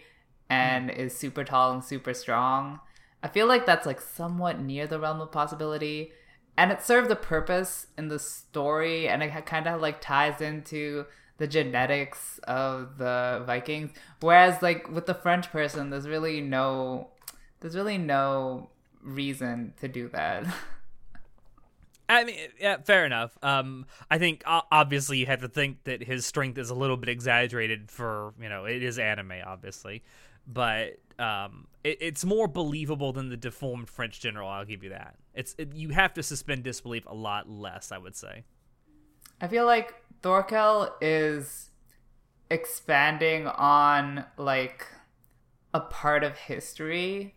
and 0.48 0.90
mm. 0.90 0.96
is 0.96 1.18
super 1.18 1.42
tall 1.42 1.72
and 1.72 1.82
super 1.82 2.14
strong. 2.14 2.78
I 3.20 3.26
feel 3.26 3.48
like 3.48 3.66
that's 3.66 3.84
like 3.84 4.00
somewhat 4.00 4.60
near 4.60 4.86
the 4.86 5.00
realm 5.00 5.20
of 5.20 5.32
possibility 5.32 6.12
and 6.56 6.72
it 6.72 6.82
served 6.82 7.10
a 7.10 7.16
purpose 7.16 7.86
in 7.98 8.08
the 8.08 8.18
story, 8.18 9.08
and 9.08 9.22
it 9.22 9.46
kind 9.46 9.66
of 9.66 9.80
like 9.80 10.00
ties 10.00 10.40
into 10.40 11.06
the 11.38 11.46
genetics 11.46 12.38
of 12.44 12.98
the 12.98 13.42
Vikings. 13.46 13.90
Whereas 14.20 14.62
like 14.62 14.90
with 14.90 15.06
the 15.06 15.14
French 15.14 15.50
person, 15.50 15.90
there's 15.90 16.08
really 16.08 16.40
no, 16.40 17.08
there's 17.60 17.76
really 17.76 17.98
no 17.98 18.70
reason 19.02 19.74
to 19.80 19.88
do 19.88 20.08
that. 20.08 20.46
I 22.08 22.24
mean, 22.24 22.36
yeah, 22.60 22.76
fair 22.84 23.04
enough. 23.04 23.36
Um, 23.42 23.86
I 24.10 24.18
think 24.18 24.42
obviously 24.46 25.18
you 25.18 25.26
have 25.26 25.40
to 25.40 25.48
think 25.48 25.84
that 25.84 26.02
his 26.02 26.24
strength 26.24 26.58
is 26.58 26.70
a 26.70 26.74
little 26.74 26.96
bit 26.96 27.08
exaggerated 27.08 27.90
for 27.90 28.32
you 28.40 28.48
know 28.48 28.64
it 28.64 28.82
is 28.82 28.98
anime, 28.98 29.32
obviously, 29.44 30.02
but 30.46 30.98
um, 31.18 31.66
it, 31.82 31.98
it's 32.00 32.24
more 32.24 32.46
believable 32.46 33.12
than 33.12 33.28
the 33.28 33.36
deformed 33.36 33.88
French 33.88 34.20
general. 34.20 34.48
I'll 34.48 34.64
give 34.64 34.84
you 34.84 34.90
that. 34.90 35.16
It's 35.34 35.54
it, 35.58 35.74
you 35.74 35.90
have 35.90 36.14
to 36.14 36.22
suspend 36.22 36.62
disbelief 36.62 37.04
a 37.06 37.14
lot 37.14 37.50
less, 37.50 37.90
I 37.90 37.98
would 37.98 38.14
say. 38.14 38.44
I 39.40 39.48
feel 39.48 39.66
like 39.66 39.94
Thorkel 40.22 40.90
is 41.00 41.70
expanding 42.50 43.46
on 43.48 44.24
like 44.36 44.86
a 45.74 45.80
part 45.80 46.22
of 46.22 46.38
history 46.38 47.34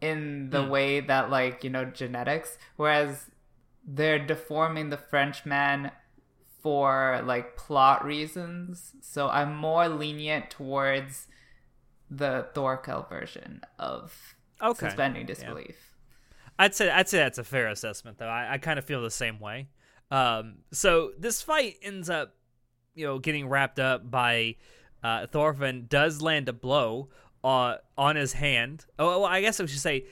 in 0.00 0.50
the 0.50 0.62
mm. 0.62 0.70
way 0.70 1.00
that 1.00 1.30
like 1.30 1.64
you 1.64 1.70
know 1.70 1.84
genetics 1.84 2.58
whereas 2.76 3.30
they're 3.86 4.18
deforming 4.18 4.90
the 4.90 4.96
frenchman 4.96 5.90
for 6.62 7.22
like 7.24 7.56
plot 7.56 8.04
reasons 8.04 8.92
so 9.00 9.28
i'm 9.28 9.54
more 9.54 9.88
lenient 9.88 10.50
towards 10.50 11.28
the 12.10 12.46
thorkel 12.54 13.06
version 13.08 13.60
of 13.78 14.34
okay. 14.62 14.86
suspending 14.86 15.24
disbelief 15.24 15.76
yeah. 16.58 16.64
i'd 16.64 16.74
say 16.74 16.90
i'd 16.90 17.08
say 17.08 17.18
that's 17.18 17.38
a 17.38 17.44
fair 17.44 17.68
assessment 17.68 18.18
though 18.18 18.26
i, 18.26 18.54
I 18.54 18.58
kind 18.58 18.78
of 18.78 18.84
feel 18.84 19.02
the 19.02 19.10
same 19.10 19.38
way 19.38 19.68
um, 20.10 20.58
so 20.72 21.12
this 21.18 21.42
fight 21.42 21.76
ends 21.82 22.08
up, 22.08 22.34
you 22.94 23.06
know, 23.06 23.18
getting 23.18 23.48
wrapped 23.48 23.78
up 23.78 24.10
by 24.10 24.56
uh, 25.02 25.26
Thorfinn 25.26 25.86
does 25.88 26.22
land 26.22 26.48
a 26.48 26.52
blow 26.52 27.08
uh, 27.42 27.76
on 27.98 28.16
his 28.16 28.34
hand. 28.34 28.86
Oh, 28.98 29.20
well, 29.20 29.24
I 29.24 29.40
guess 29.40 29.60
I 29.60 29.66
should 29.66 29.80
say 29.80 30.06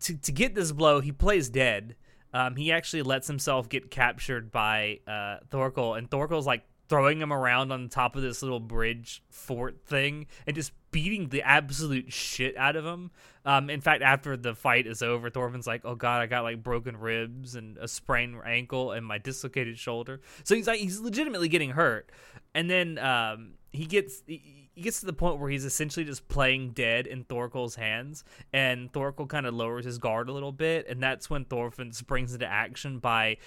to 0.00 0.16
to 0.16 0.32
get 0.32 0.54
this 0.54 0.72
blow, 0.72 1.00
he 1.00 1.12
plays 1.12 1.48
dead. 1.48 1.96
Um, 2.32 2.56
he 2.56 2.72
actually 2.72 3.02
lets 3.02 3.26
himself 3.26 3.68
get 3.68 3.90
captured 3.90 4.50
by 4.50 5.00
uh, 5.06 5.38
Thorkel, 5.50 5.94
and 5.94 6.10
Thorkel's 6.10 6.46
like 6.46 6.64
throwing 6.88 7.20
him 7.20 7.32
around 7.32 7.70
on 7.70 7.88
top 7.88 8.16
of 8.16 8.22
this 8.22 8.42
little 8.42 8.60
bridge 8.60 9.22
fort 9.30 9.78
thing 9.86 10.26
and 10.46 10.56
just 10.56 10.72
beating 10.90 11.28
the 11.28 11.42
absolute 11.42 12.12
shit 12.12 12.56
out 12.56 12.76
of 12.76 12.84
him. 12.84 13.10
Um, 13.44 13.68
in 13.70 13.80
fact, 13.80 14.02
after 14.02 14.36
the 14.36 14.54
fight 14.54 14.86
is 14.86 15.02
over, 15.02 15.30
Thorfinn's 15.30 15.66
like, 15.66 15.82
"Oh 15.84 15.94
God, 15.94 16.20
I 16.20 16.26
got 16.26 16.42
like 16.42 16.62
broken 16.62 16.96
ribs 16.96 17.54
and 17.54 17.78
a 17.78 17.88
sprained 17.88 18.36
ankle 18.44 18.92
and 18.92 19.04
my 19.06 19.18
dislocated 19.18 19.78
shoulder." 19.78 20.20
So 20.44 20.54
he's 20.54 20.66
like, 20.66 20.80
he's 20.80 21.00
legitimately 21.00 21.48
getting 21.48 21.70
hurt, 21.70 22.10
and 22.54 22.68
then 22.70 22.98
um, 22.98 23.54
he 23.72 23.86
gets. 23.86 24.22
He, 24.26 24.67
he 24.78 24.84
gets 24.84 25.00
to 25.00 25.06
the 25.06 25.12
point 25.12 25.40
where 25.40 25.50
he's 25.50 25.64
essentially 25.64 26.06
just 26.06 26.28
playing 26.28 26.70
dead 26.70 27.08
in 27.08 27.24
Thorkel's 27.24 27.74
hands, 27.74 28.22
and 28.52 28.92
Thorkel 28.92 29.26
kind 29.26 29.44
of 29.44 29.52
lowers 29.52 29.84
his 29.84 29.98
guard 29.98 30.28
a 30.28 30.32
little 30.32 30.52
bit, 30.52 30.86
and 30.88 31.02
that's 31.02 31.28
when 31.28 31.44
Thorfinn 31.44 31.92
springs 31.92 32.32
into 32.32 32.46
action 32.46 33.00
by 33.00 33.38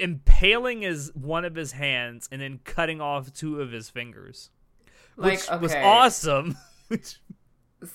impaling 0.00 0.82
his 0.82 1.12
one 1.14 1.44
of 1.44 1.54
his 1.54 1.70
hands 1.70 2.28
and 2.32 2.42
then 2.42 2.58
cutting 2.64 3.00
off 3.00 3.32
two 3.32 3.60
of 3.60 3.70
his 3.70 3.88
fingers, 3.90 4.50
like, 5.16 5.30
which 5.38 5.48
okay. 5.48 5.62
was 5.62 5.74
awesome. 5.76 6.56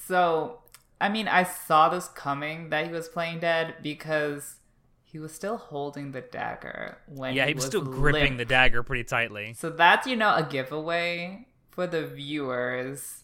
so, 0.07 0.61
I 1.01 1.09
mean, 1.09 1.27
I 1.27 1.43
saw 1.43 1.89
this 1.89 2.07
coming 2.07 2.69
that 2.69 2.87
he 2.87 2.93
was 2.93 3.09
playing 3.09 3.41
dead 3.41 3.75
because 3.83 4.55
he 5.03 5.19
was 5.19 5.33
still 5.33 5.57
holding 5.57 6.13
the 6.13 6.21
dagger 6.21 6.99
when 7.07 7.33
yeah 7.33 7.47
he, 7.47 7.53
was, 7.53 7.65
was 7.65 7.69
still 7.69 7.81
gripping 7.81 8.23
limp. 8.23 8.37
the 8.37 8.45
dagger 8.45 8.81
pretty 8.81 9.03
tightly. 9.03 9.55
So 9.57 9.69
that's 9.69 10.07
you 10.07 10.15
know 10.15 10.33
a 10.33 10.43
giveaway 10.43 11.47
for 11.71 11.87
the 11.87 12.05
viewers. 12.05 13.23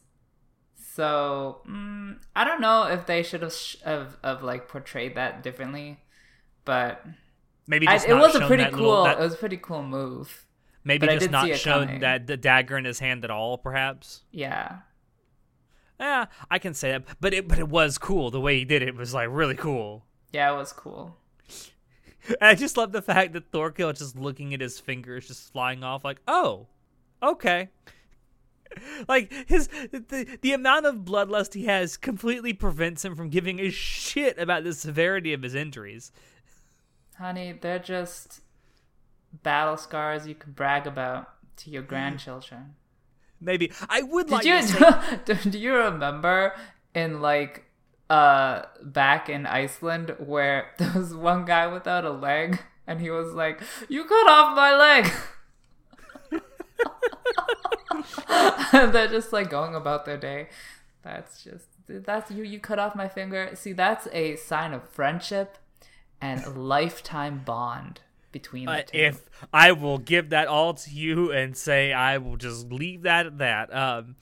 So 0.76 1.62
mm, 1.70 2.18
I 2.36 2.44
don't 2.44 2.62
know 2.62 2.84
if 2.84 3.06
they 3.06 3.22
should 3.22 3.44
have, 3.44 3.54
sh- 3.54 3.78
have 3.86 4.18
have 4.24 4.42
like 4.42 4.68
portrayed 4.68 5.16
that 5.16 5.44
differently, 5.44 6.00
but 6.66 7.06
Maybe 7.68 7.88
I, 7.88 7.96
it 7.96 8.14
was 8.14 8.34
a 8.34 8.48
pretty 8.48 8.66
cool. 8.66 8.90
Little, 8.90 9.04
that, 9.04 9.20
it 9.20 9.22
was 9.22 9.34
a 9.34 9.38
pretty 9.38 9.58
cool 9.58 9.84
move. 9.84 10.46
Maybe 10.84 11.06
just 11.06 11.30
not 11.30 11.54
shown 11.56 11.88
coming. 11.88 12.02
that 12.02 12.28
the 12.28 12.38
dagger 12.38 12.78
in 12.78 12.86
his 12.86 13.00
hand 13.00 13.26
at 13.26 13.30
all, 13.30 13.58
perhaps. 13.58 14.22
Yeah. 14.32 14.80
Yeah, 16.00 16.28
I 16.50 16.60
can 16.60 16.74
say 16.74 16.92
that, 16.92 17.04
but 17.20 17.34
it 17.34 17.48
but 17.48 17.60
it 17.60 17.68
was 17.68 17.98
cool. 17.98 18.32
The 18.32 18.40
way 18.40 18.60
he 18.60 18.66
did 18.66 18.82
it 18.84 18.96
was 18.96 19.14
like 19.14 19.28
really 19.30 19.56
cool. 19.56 20.06
Yeah, 20.32 20.54
it 20.54 20.56
was 20.56 20.72
cool. 20.72 21.18
I 22.42 22.56
just 22.56 22.78
love 22.78 22.92
the 22.92 23.02
fact 23.02 23.34
that 23.34 23.52
Thorkel 23.52 23.92
just 23.94 24.16
looking 24.16 24.54
at 24.54 24.62
his 24.62 24.80
fingers 24.80 25.28
just 25.28 25.52
flying 25.52 25.84
off, 25.84 26.06
like, 26.06 26.22
oh, 26.28 26.68
okay. 27.22 27.70
like 29.08 29.32
his 29.48 29.68
the 29.68 30.38
the 30.42 30.54
amount 30.54 30.86
of 30.86 30.98
bloodlust 30.98 31.54
he 31.54 31.66
has 31.66 31.98
completely 31.98 32.54
prevents 32.54 33.04
him 33.04 33.16
from 33.16 33.30
giving 33.30 33.60
a 33.60 33.70
shit 33.70 34.38
about 34.38 34.64
the 34.64 34.74
severity 34.74 35.34
of 35.34 35.42
his 35.42 35.56
injuries. 35.56 36.12
Honey, 37.18 37.58
they're 37.60 37.80
just 37.80 38.42
battle 39.44 39.78
scars 39.78 40.28
you 40.28 40.36
can 40.36 40.52
brag 40.52 40.88
about 40.88 41.30
to 41.58 41.70
your 41.70 41.82
grandchildren. 41.82 42.76
Maybe 43.40 43.72
I 43.90 44.02
would 44.04 44.28
Did 44.28 44.34
like. 44.34 44.46
You, 44.46 44.62
say- 44.64 45.40
do 45.50 45.58
you 45.58 45.76
remember 45.76 46.54
in 46.94 47.22
like 47.22 47.66
uh 48.10 48.64
back 48.84 49.30
in 49.30 49.46
Iceland 49.46 50.16
where 50.20 50.72
there 50.78 50.94
was 50.96 51.14
one 51.14 51.46
guy 51.46 51.68
without 51.68 52.06
a 52.06 52.12
leg 52.12 52.60
and 52.88 53.02
he 53.02 53.10
was 53.10 53.34
like, 53.34 53.62
"You 53.90 54.06
cut 54.06 54.30
off 54.30 54.56
my 54.56 54.76
leg." 54.76 55.12
they're 58.72 59.08
just 59.08 59.34
like 59.34 59.50
going 59.50 59.76
about 59.76 60.06
their 60.06 60.18
day. 60.18 60.50
That's 61.04 61.44
just 61.44 61.66
that's 61.88 62.32
you. 62.32 62.44
You 62.44 62.60
cut 62.60 62.80
off 62.80 62.96
my 62.96 63.08
finger. 63.08 63.52
See, 63.56 63.74
that's 63.74 64.08
a 64.12 64.36
sign 64.36 64.74
of 64.74 64.88
friendship 64.90 65.58
and 66.22 66.44
a 66.44 66.50
lifetime 66.60 67.44
bond 67.46 68.02
between 68.32 68.66
the 68.66 68.72
uh, 68.72 68.82
two. 68.82 68.98
If 68.98 69.30
I 69.54 69.72
will 69.72 69.98
give 69.98 70.30
that 70.30 70.48
all 70.48 70.74
to 70.74 70.90
you 70.92 71.32
and 71.32 71.56
say 71.56 71.94
I 71.94 72.18
will 72.18 72.38
just 72.38 72.72
leave 72.72 73.04
that 73.04 73.26
at 73.26 73.38
that. 73.38 73.74
Um, 73.74 74.16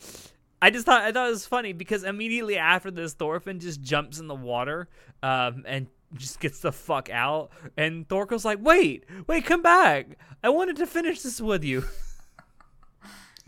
I 0.62 0.69
just 0.69 0.86
thought 0.86 1.01
I 1.01 1.12
thought 1.12 1.27
it 1.27 1.31
was 1.31 1.45
funny 1.45 1.74
because 1.74 2.03
immediately 2.03 2.57
after 2.57 2.91
this, 2.91 3.13
Thorfinn 3.13 3.60
just 3.60 3.81
jumps 3.81 4.19
in 4.19 4.27
the 4.27 4.36
water 4.36 4.88
um, 5.22 5.63
and 5.67 5.88
just 6.13 6.39
gets 6.39 6.60
the 6.60 6.72
fuck 6.72 7.10
out. 7.10 7.51
And 7.77 8.07
Thorkel's 8.07 8.45
like, 8.45 8.60
"Wait, 8.62 9.05
wait, 9.27 9.45
come 9.45 9.62
back! 9.62 10.17
I 10.43 10.50
wanted 10.50 10.77
to 10.77 10.88
finish 10.88 11.22
this 11.22 11.41
with 11.41 11.63
you." 11.63 11.84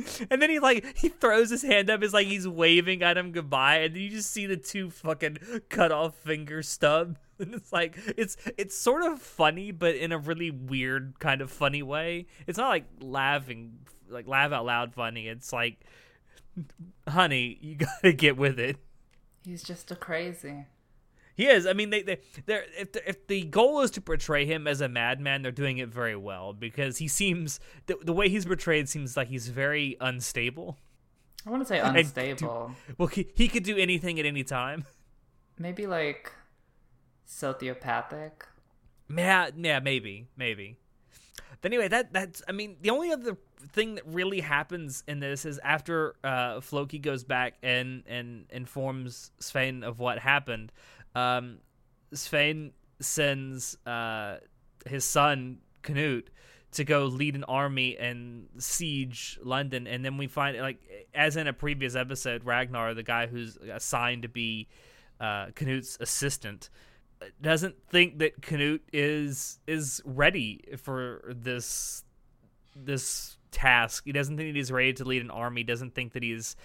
and 0.30 0.42
then 0.42 0.50
he 0.50 0.60
like 0.60 0.98
he 0.98 1.10
throws 1.10 1.50
his 1.50 1.63
hand 1.63 1.89
up, 1.89 2.04
it's 2.04 2.13
like 2.13 2.27
he's 2.27 2.48
waving 2.48 3.01
at 3.04 3.18
him 3.18 3.32
goodbye, 3.32 3.77
and 3.77 3.96
then 3.96 4.01
you 4.01 4.10
just 4.10 4.32
see 4.32 4.46
the 4.46 4.58
two 4.58 4.89
fucking 4.89 5.38
cut 5.70 5.92
off 5.92 6.16
finger 6.16 6.62
stub. 6.63 7.18
And 7.39 7.54
it's 7.54 7.72
like 7.72 7.96
it's 8.18 8.36
it's 8.58 8.75
sort 8.75 9.04
of 9.04 9.22
funny, 9.22 9.72
but 9.72 9.94
in 9.94 10.12
a 10.12 10.18
really 10.18 10.50
weird 10.50 11.20
kind 11.20 11.39
of 11.39 11.51
funny 11.51 11.84
way. 11.84 12.25
It's 12.48 12.58
not 12.58 12.70
like 12.70 12.86
laughing 13.00 13.77
like 14.10 14.25
laugh 14.25 14.51
out 14.51 14.66
loud 14.66 14.96
funny. 14.96 15.27
It's 15.27 15.54
like 15.54 15.86
honey, 17.08 17.60
you 17.62 17.75
gotta 17.75 18.13
get 18.13 18.38
with 18.38 18.60
it. 18.60 18.77
He's 19.46 19.62
just 19.62 19.92
a 19.92 19.96
crazy. 19.96 20.66
He 21.38 21.46
is. 21.46 21.67
I 21.67 21.74
mean, 21.74 21.91
they 21.91 22.01
they 22.01 22.17
they're, 22.48 22.65
if 22.77 22.91
the, 22.94 23.08
if 23.08 23.27
the 23.27 23.44
goal 23.44 23.82
is 23.82 23.91
to 23.91 24.01
portray 24.01 24.46
him 24.46 24.67
as 24.67 24.82
a 24.82 24.89
madman, 24.89 25.44
they're 25.44 25.51
doing 25.51 25.77
it 25.77 25.89
very 25.89 26.15
well 26.15 26.51
because 26.51 26.98
he 26.98 27.08
seems 27.08 27.60
the, 27.86 27.96
the 28.03 28.12
way 28.12 28.27
he's 28.27 28.46
portrayed 28.46 28.89
seems 28.89 29.15
like 29.15 29.27
he's 29.27 29.48
very 29.48 29.96
unstable. 30.01 30.77
I 31.46 31.51
want 31.51 31.62
to 31.62 31.67
say 31.67 31.79
unstable. 31.84 32.72
Do, 32.88 32.94
well, 32.98 33.08
he, 33.08 33.27
he 33.36 33.48
could 33.48 33.63
do 33.63 33.77
anything 33.77 34.20
at 34.20 34.25
any 34.25 34.44
time. 34.44 34.86
Maybe 35.60 35.86
like 35.86 36.32
sociopathic. 37.29 38.32
Yeah, 39.15 39.51
yeah, 39.56 39.79
maybe, 39.79 40.27
maybe. 40.36 40.77
But 41.62 41.72
anyway, 41.72 41.88
that 41.88 42.13
that's. 42.13 42.41
I 42.48 42.51
mean, 42.51 42.77
the 42.82 42.89
only 42.89 43.12
other 43.12 43.38
thing 43.74 43.96
that 43.96 44.06
really 44.08 44.41
happens 44.41 45.03
in 45.08 45.20
this 45.20 45.46
is 45.46 45.60
after 45.63 46.15
uh, 46.24 46.62
Floki 46.62 47.00
goes 47.00 47.24
back 47.24 47.56
and 47.62 48.03
and 48.08 48.46
informs 48.50 49.32
Svein 49.39 49.84
of 49.84 50.00
what 50.00 50.20
happened 50.20 50.72
um, 51.18 51.58
Svein 52.14 52.74
sends 53.00 53.76
uh, 53.86 54.38
his 54.86 55.04
son 55.04 55.60
Canute 55.82 56.30
to 56.72 56.84
go 56.84 57.06
lead 57.06 57.36
an 57.36 57.44
army 57.46 57.98
and 57.98 58.48
siege 58.60 59.40
London, 59.42 59.88
and 59.88 60.06
then 60.06 60.18
we 60.18 60.28
find 60.28 60.58
like 60.58 60.78
as 61.16 61.36
in 61.36 61.48
a 61.48 61.54
previous 61.54 61.96
episode, 61.96 62.44
Ragnar, 62.46 62.94
the 62.94 63.04
guy 63.04 63.26
who's 63.26 63.58
assigned 63.58 64.24
to 64.24 64.30
be 64.30 64.68
uh, 65.20 65.48
Canute's 65.56 65.98
assistant, 66.00 66.70
doesn't 67.42 67.76
think 67.90 68.20
that 68.20 68.42
Canute 68.42 68.84
is 68.94 69.60
is 69.66 70.02
ready 70.06 70.64
for 70.78 71.34
this 71.36 72.04
this 72.76 73.38
task. 73.50 74.04
He 74.06 74.12
doesn't 74.12 74.38
think 74.38 74.50
that 74.50 74.56
he's 74.56 74.72
ready 74.72 74.94
to 74.94 75.06
lead 75.06 75.24
an 75.24 75.32
army. 75.32 75.64
Doesn't 75.64 75.96
think 75.96 76.14
that 76.14 76.22
he's 76.22 76.56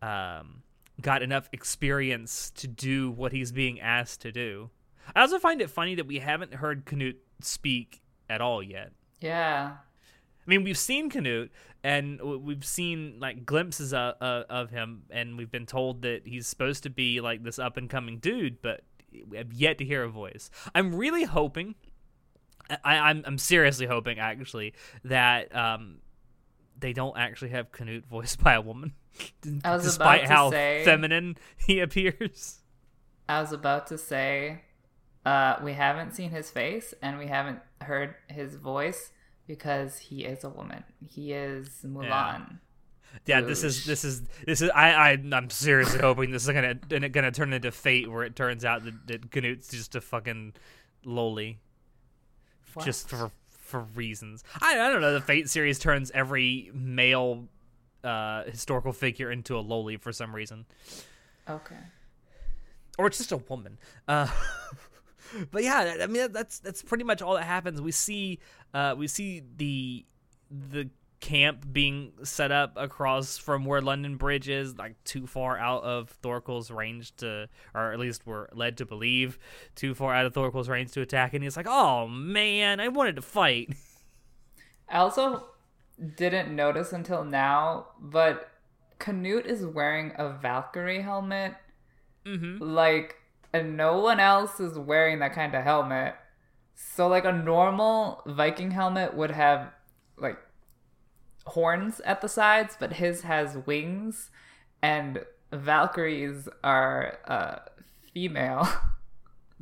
um, 0.00 0.62
got 1.00 1.22
enough 1.22 1.48
experience 1.52 2.50
to 2.56 2.68
do 2.68 3.10
what 3.10 3.32
he's 3.32 3.52
being 3.52 3.80
asked 3.80 4.20
to 4.22 4.32
do. 4.32 4.70
I 5.14 5.20
also 5.20 5.38
find 5.38 5.60
it 5.60 5.70
funny 5.70 5.94
that 5.96 6.06
we 6.06 6.18
haven't 6.18 6.54
heard 6.54 6.84
Canute 6.84 7.20
speak 7.40 8.02
at 8.28 8.40
all 8.40 8.62
yet. 8.62 8.92
Yeah. 9.20 9.72
I 9.74 10.50
mean, 10.50 10.64
we've 10.64 10.78
seen 10.78 11.10
Canute, 11.10 11.52
and 11.84 12.20
we've 12.20 12.64
seen 12.64 13.18
like 13.18 13.46
glimpses 13.46 13.94
of, 13.94 14.14
uh, 14.20 14.44
of 14.48 14.70
him, 14.70 15.02
and 15.10 15.38
we've 15.38 15.50
been 15.50 15.66
told 15.66 16.02
that 16.02 16.22
he's 16.24 16.46
supposed 16.46 16.82
to 16.82 16.90
be 16.90 17.20
like 17.20 17.42
this 17.42 17.58
up 17.58 17.76
and 17.76 17.88
coming 17.88 18.18
dude, 18.18 18.60
but 18.60 18.82
we 19.28 19.36
have 19.38 19.52
yet 19.52 19.78
to 19.78 19.84
hear 19.84 20.02
a 20.04 20.08
voice. 20.08 20.50
I'm 20.74 20.94
really 20.94 21.24
hoping, 21.24 21.74
I, 22.84 22.98
I'm 22.98 23.22
I'm 23.26 23.38
seriously 23.38 23.86
hoping 23.86 24.18
actually 24.18 24.74
that 25.04 25.54
um 25.54 25.98
they 26.82 26.92
don't 26.92 27.16
actually 27.16 27.50
have 27.52 27.72
Canute 27.72 28.04
voiced 28.04 28.40
by 28.44 28.52
a 28.52 28.60
woman, 28.60 28.92
I 29.64 29.74
was 29.74 29.84
despite 29.84 30.24
about 30.24 30.28
to 30.28 30.34
how 30.34 30.50
say- 30.50 30.82
feminine 30.84 31.38
he 31.56 31.80
appears. 31.80 32.58
I 33.28 33.40
was 33.40 33.52
about 33.52 33.86
to 33.86 33.96
say, 33.96 34.60
uh, 35.24 35.56
we 35.62 35.72
haven't 35.72 36.14
seen 36.14 36.30
his 36.30 36.50
face 36.50 36.92
and 37.00 37.18
we 37.18 37.28
haven't 37.28 37.60
heard 37.80 38.14
his 38.28 38.56
voice 38.56 39.10
because 39.46 39.96
he 39.98 40.24
is 40.24 40.44
a 40.44 40.50
woman. 40.50 40.84
He 41.08 41.32
is 41.32 41.68
Mulan. 41.86 42.58
Yeah, 43.26 43.42
this 43.42 43.62
is 43.62 43.84
this 43.84 44.04
is 44.04 44.22
this 44.46 44.62
is 44.62 44.70
I 44.74 44.92
I 44.92 45.10
I'm 45.32 45.50
seriously 45.50 46.00
hoping 46.00 46.30
this 46.30 46.48
is 46.48 46.52
gonna 46.52 46.74
gonna 47.10 47.30
turn 47.30 47.52
into 47.52 47.70
fate 47.70 48.10
where 48.10 48.24
it 48.24 48.34
turns 48.34 48.64
out 48.64 48.84
that, 48.84 49.06
that 49.06 49.30
Canute's 49.30 49.68
just 49.68 49.94
a 49.94 50.00
fucking 50.00 50.54
loli, 51.04 51.56
What? 52.74 52.86
just 52.86 53.08
for 53.10 53.30
for 53.72 53.80
reasons. 53.80 54.44
I 54.60 54.78
I 54.78 54.88
don't 54.90 55.00
know. 55.00 55.12
The 55.14 55.20
Fate 55.20 55.48
series 55.50 55.80
turns 55.80 56.12
every 56.14 56.70
male 56.72 57.48
uh 58.04 58.44
historical 58.44 58.92
figure 58.92 59.30
into 59.32 59.56
a 59.58 59.62
loli 59.64 60.00
for 60.00 60.12
some 60.12 60.34
reason, 60.34 60.66
Okay. 61.48 61.76
or 62.98 63.06
it's 63.08 63.18
just 63.18 63.32
a 63.32 63.36
woman. 63.38 63.78
Uh, 64.08 64.26
but 65.50 65.62
yeah, 65.64 65.96
I 66.00 66.06
mean 66.06 66.30
that's 66.32 66.58
that's 66.60 66.82
pretty 66.82 67.04
much 67.04 67.22
all 67.22 67.34
that 67.34 67.44
happens. 67.44 67.80
We 67.80 67.92
see 67.92 68.38
uh 68.74 68.94
we 68.96 69.08
see 69.08 69.42
the 69.56 70.04
the 70.50 70.90
camp 71.22 71.64
being 71.72 72.12
set 72.24 72.50
up 72.50 72.72
across 72.76 73.38
from 73.38 73.64
where 73.64 73.80
London 73.80 74.16
Bridge 74.16 74.48
is, 74.48 74.76
like 74.76 75.02
too 75.04 75.26
far 75.26 75.56
out 75.56 75.84
of 75.84 76.10
Thorkel's 76.10 76.70
range 76.70 77.16
to, 77.16 77.48
or 77.74 77.92
at 77.92 77.98
least 78.00 78.26
we're 78.26 78.48
led 78.52 78.76
to 78.78 78.84
believe, 78.84 79.38
too 79.76 79.94
far 79.94 80.12
out 80.12 80.26
of 80.26 80.34
Thorkel's 80.34 80.68
range 80.68 80.90
to 80.92 81.00
attack. 81.00 81.32
And 81.32 81.42
he's 81.42 81.56
like, 81.56 81.68
"Oh 81.68 82.08
man, 82.08 82.80
I 82.80 82.88
wanted 82.88 83.16
to 83.16 83.22
fight." 83.22 83.70
I 84.88 84.98
also 84.98 85.46
didn't 86.16 86.54
notice 86.54 86.92
until 86.92 87.24
now, 87.24 87.86
but 88.00 88.50
Canute 88.98 89.46
is 89.46 89.64
wearing 89.64 90.12
a 90.18 90.28
Valkyrie 90.28 91.02
helmet. 91.02 91.54
Mm-hmm. 92.26 92.62
Like, 92.62 93.16
and 93.52 93.76
no 93.76 94.00
one 94.00 94.18
else 94.20 94.58
is 94.58 94.78
wearing 94.78 95.20
that 95.20 95.34
kind 95.34 95.54
of 95.54 95.62
helmet. 95.62 96.14
So, 96.74 97.06
like, 97.06 97.24
a 97.24 97.32
normal 97.32 98.22
Viking 98.26 98.72
helmet 98.72 99.14
would 99.14 99.30
have, 99.30 99.70
like, 100.16 100.38
horns 101.46 102.00
at 102.00 102.20
the 102.20 102.28
sides, 102.28 102.76
but 102.78 102.94
his 102.94 103.22
has 103.22 103.56
wings, 103.66 104.30
and 104.82 105.24
Valkyries 105.52 106.48
are 106.64 107.18
uh, 107.26 107.56
female. 108.12 108.68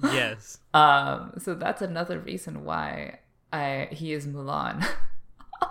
Yes. 0.02 0.56
um, 0.72 1.34
so 1.37 1.52
that's 1.52 1.82
another 1.82 2.20
reason 2.20 2.64
why 2.64 3.18
I 3.52 3.88
he 3.92 4.14
is 4.14 4.26
Mulan. 4.26 4.82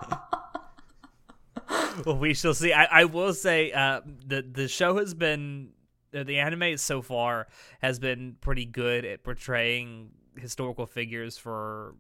well, 2.06 2.16
we 2.16 2.36
shall 2.36 2.54
see. 2.54 2.72
I, 2.72 2.86
I 2.86 3.06
will 3.06 3.34
say, 3.34 3.72
uh, 3.72 4.02
the 4.26 4.44
the 4.44 4.68
show 4.68 4.98
has 4.98 5.16
been 5.16 5.70
uh, 6.14 6.24
the 6.24 6.40
anime 6.40 6.78
so 6.78 7.02
far 7.02 7.48
has 7.82 8.00
been 8.00 8.36
pretty 8.42 8.66
good 8.66 9.06
at 9.06 9.24
portraying 9.24 10.10
historical 10.38 10.86
figures 10.86 11.38
for 11.38 11.96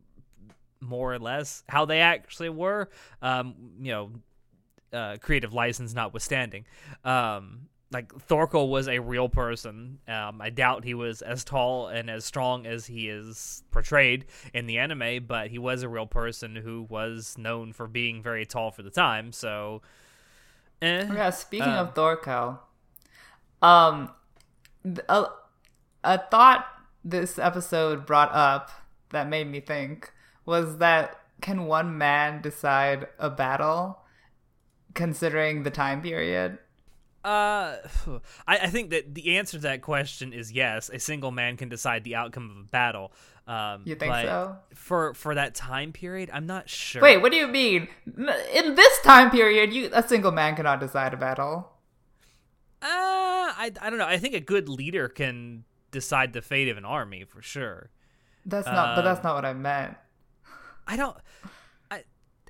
more 0.81 1.13
or 1.13 1.19
less 1.19 1.63
how 1.67 1.85
they 1.85 1.99
actually 2.01 2.49
were. 2.49 2.89
Um, 3.21 3.55
you 3.81 3.91
know, 3.91 4.11
uh, 4.91 5.17
creative 5.21 5.53
license 5.53 5.93
notwithstanding. 5.93 6.65
Um, 7.03 7.67
like 7.91 8.13
Thorkel 8.13 8.69
was 8.69 8.87
a 8.87 8.99
real 8.99 9.29
person. 9.29 9.99
Um, 10.07 10.41
I 10.41 10.51
doubt 10.51 10.83
he 10.83 10.93
was 10.93 11.21
as 11.23 11.43
tall 11.43 11.87
and 11.87 12.09
as 12.09 12.23
strong 12.23 12.67
as 12.67 12.85
he 12.85 13.09
is 13.09 13.63
portrayed 13.71 14.25
in 14.53 14.67
the 14.67 14.77
anime, 14.77 15.25
but 15.25 15.49
he 15.49 15.57
was 15.57 15.81
a 15.81 15.89
real 15.89 16.05
person 16.05 16.55
who 16.55 16.83
was 16.83 17.35
known 17.37 17.73
for 17.73 17.87
being 17.87 18.21
very 18.21 18.45
tall 18.45 18.69
for 18.69 18.83
the 18.83 18.91
time. 18.91 19.31
So, 19.31 19.81
eh. 20.83 21.07
Yeah, 21.11 21.31
speaking 21.31 21.67
Um, 21.73 21.87
of 21.87 21.95
Thorkel, 21.95 22.59
um, 23.61 24.11
a, 25.07 25.25
a 26.03 26.17
thought 26.29 26.67
this 27.03 27.39
episode 27.39 28.05
brought 28.05 28.31
up 28.33 28.69
that 29.09 29.27
made 29.27 29.47
me 29.47 29.59
think 29.61 30.11
was 30.49 30.79
that 30.79 31.15
can 31.41 31.65
one 31.65 31.97
man 31.97 32.41
decide 32.41 33.07
a 33.19 33.29
battle 33.29 33.99
considering 34.95 35.63
the 35.63 35.69
time 35.69 36.01
period? 36.01 36.57
Uh, 37.23 37.75
I, 38.47 38.57
I 38.57 38.67
think 38.67 38.89
that 38.89 39.13
the 39.13 39.37
answer 39.37 39.57
to 39.57 39.61
that 39.63 39.81
question 39.81 40.33
is 40.33 40.51
yes. 40.51 40.89
A 40.89 40.99
single 40.99 41.31
man 41.31 41.55
can 41.55 41.69
decide 41.69 42.03
the 42.03 42.15
outcome 42.15 42.49
of 42.49 42.57
a 42.57 42.63
battle. 42.63 43.11
Um, 43.47 43.83
You 43.85 43.95
think 43.95 44.13
so? 44.13 44.57
For 44.73 45.13
for 45.13 45.35
that 45.35 45.55
time 45.55 45.91
period, 45.93 46.29
I'm 46.33 46.45
not 46.45 46.67
sure. 46.69 47.01
Wait, 47.01 47.17
what 47.17 47.31
do 47.31 47.37
you 47.37 47.47
mean? 47.47 47.87
In 48.07 48.75
this 48.75 49.01
time 49.03 49.29
period, 49.31 49.71
you 49.73 49.89
a 49.93 50.01
single 50.07 50.31
man 50.31 50.55
cannot 50.55 50.79
decide 50.79 51.13
a 51.13 51.17
battle. 51.17 51.69
Uh, 52.81 52.87
I 52.87 53.71
I 53.81 53.89
don't 53.89 53.99
know. 53.99 54.07
I 54.07 54.17
think 54.17 54.33
a 54.33 54.39
good 54.39 54.67
leader 54.69 55.07
can 55.09 55.63
decide 55.91 56.33
the 56.33 56.41
fate 56.41 56.69
of 56.69 56.77
an 56.77 56.85
army 56.85 57.23
for 57.23 57.41
sure. 57.41 57.89
That's 58.45 58.67
not, 58.67 58.95
but 58.95 59.01
that's 59.03 59.19
Um, 59.19 59.23
not 59.23 59.35
what 59.35 59.45
I 59.45 59.53
meant. 59.53 59.95
I 60.89 60.95
don't. 60.97 61.15
I 61.91 62.03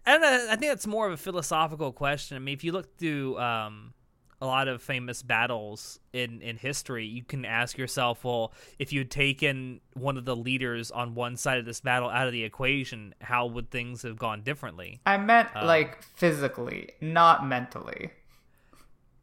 I 0.07 0.11
don't 0.13 0.21
know. 0.21 0.47
I 0.49 0.55
think 0.55 0.71
that's 0.71 0.87
more 0.87 1.05
of 1.05 1.13
a 1.13 1.17
philosophical 1.17 1.91
question. 1.91 2.37
I 2.37 2.39
mean, 2.39 2.53
if 2.53 2.63
you 2.63 2.71
look 2.71 2.97
through 2.97 3.37
um 3.37 3.93
a 4.41 4.45
lot 4.45 4.69
of 4.69 4.81
famous 4.81 5.21
battles 5.21 5.99
in 6.13 6.41
in 6.41 6.55
history, 6.55 7.05
you 7.05 7.23
can 7.23 7.43
ask 7.43 7.77
yourself, 7.77 8.23
well, 8.23 8.53
if 8.79 8.93
you'd 8.93 9.11
taken 9.11 9.81
one 9.93 10.17
of 10.17 10.23
the 10.23 10.35
leaders 10.35 10.89
on 10.89 11.13
one 11.13 11.35
side 11.35 11.59
of 11.59 11.65
this 11.65 11.81
battle 11.81 12.09
out 12.09 12.27
of 12.27 12.31
the 12.31 12.45
equation, 12.45 13.13
how 13.19 13.45
would 13.47 13.69
things 13.69 14.03
have 14.03 14.17
gone 14.17 14.41
differently? 14.41 15.01
I 15.05 15.17
meant 15.17 15.49
uh, 15.53 15.65
like 15.65 16.01
physically, 16.01 16.91
not 17.01 17.45
mentally. 17.45 18.11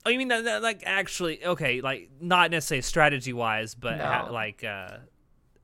Oh, 0.05 0.11
you 0.11 0.19
mean 0.19 0.29
that, 0.29 0.45
that 0.45 0.63
like 0.63 0.83
actually? 0.85 1.43
Okay, 1.45 1.81
like 1.81 2.11
not 2.21 2.51
necessarily 2.51 2.83
strategy 2.83 3.33
wise, 3.33 3.75
but 3.75 3.99
ha- 3.99 4.29
like 4.31 4.63
uh, 4.63 4.99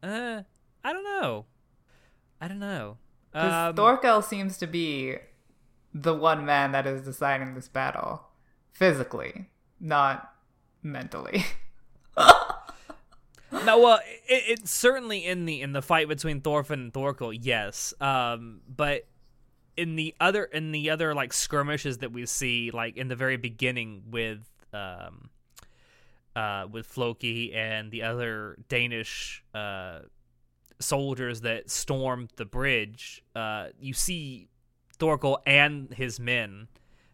uh, 0.02 0.42
I 0.82 0.92
don't 0.94 1.04
know. 1.04 1.44
I 2.40 2.48
don't 2.48 2.58
know. 2.58 2.96
Um, 3.34 3.74
Thorkel 3.74 4.22
seems 4.22 4.58
to 4.58 4.66
be 4.66 5.16
the 5.94 6.14
one 6.14 6.44
man 6.44 6.72
that 6.72 6.86
is 6.86 7.02
deciding 7.02 7.54
this 7.54 7.68
battle 7.68 8.24
physically, 8.72 9.48
not 9.80 10.34
mentally. 10.82 11.44
No, 13.64 13.78
well, 13.78 14.00
it, 14.26 14.42
it's 14.48 14.70
certainly 14.70 15.24
in 15.24 15.44
the 15.44 15.60
in 15.60 15.72
the 15.72 15.82
fight 15.82 16.08
between 16.08 16.40
Thorfinn 16.40 16.80
and 16.80 16.94
Thorkel, 16.94 17.32
yes. 17.32 17.92
Um, 18.00 18.60
but 18.66 19.06
in 19.76 19.96
the 19.96 20.14
other 20.20 20.44
in 20.44 20.72
the 20.72 20.90
other 20.90 21.14
like 21.14 21.32
skirmishes 21.32 21.98
that 21.98 22.12
we 22.12 22.26
see, 22.26 22.70
like 22.70 22.96
in 22.96 23.08
the 23.08 23.16
very 23.16 23.36
beginning 23.36 24.04
with 24.10 24.48
um, 24.72 25.28
uh, 26.34 26.66
with 26.70 26.86
Floki 26.86 27.52
and 27.54 27.90
the 27.90 28.02
other 28.02 28.56
Danish 28.68 29.44
uh 29.54 30.00
soldiers 30.82 31.40
that 31.42 31.70
stormed 31.70 32.30
the 32.36 32.44
bridge, 32.44 33.22
uh, 33.34 33.68
you 33.80 33.94
see 33.94 34.48
Thorkel 34.98 35.40
and 35.46 35.92
his 35.92 36.20
men 36.20 36.68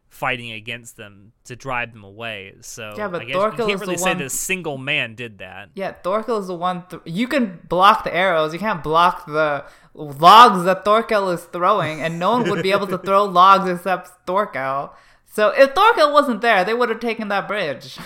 fighting 0.08 0.50
against 0.52 0.96
them 0.96 1.32
to 1.44 1.54
drive 1.54 1.92
them 1.92 2.02
away. 2.02 2.54
So 2.62 2.94
Yeah, 2.96 3.08
but 3.08 3.22
I 3.22 3.24
guess 3.26 3.36
Thorkel 3.36 3.68
you 3.68 3.76
can't 3.76 3.80
really 3.82 3.96
say 3.98 4.10
one- 4.10 4.18
that 4.18 4.24
a 4.24 4.30
single 4.30 4.78
man 4.78 5.14
did 5.14 5.38
that. 5.38 5.68
yeah, 5.74 5.92
Thorkel 5.92 6.38
is 6.38 6.46
the 6.46 6.54
one. 6.54 6.84
Th- 6.88 7.02
you 7.04 7.28
can 7.28 7.60
block 7.68 8.04
the 8.04 8.14
arrows. 8.14 8.52
You 8.54 8.58
can't 8.58 8.82
block 8.82 9.26
the 9.26 9.66
logs 9.94 10.64
that 10.64 10.84
Thorkel 10.84 11.28
is 11.30 11.44
throwing, 11.44 12.00
and 12.00 12.18
no 12.18 12.30
one 12.30 12.48
would 12.50 12.62
be 12.62 12.72
able 12.72 12.86
to 12.86 12.96
throw 12.98 13.24
logs 13.42 13.68
except 13.68 14.26
Thorkel. 14.26 14.94
So 15.26 15.50
if 15.50 15.74
Thorkel 15.74 16.10
wasn't 16.12 16.40
there, 16.40 16.64
they 16.64 16.72
would 16.72 16.88
have 16.88 17.00
taken 17.00 17.28
that 17.28 17.46
bridge. 17.46 17.98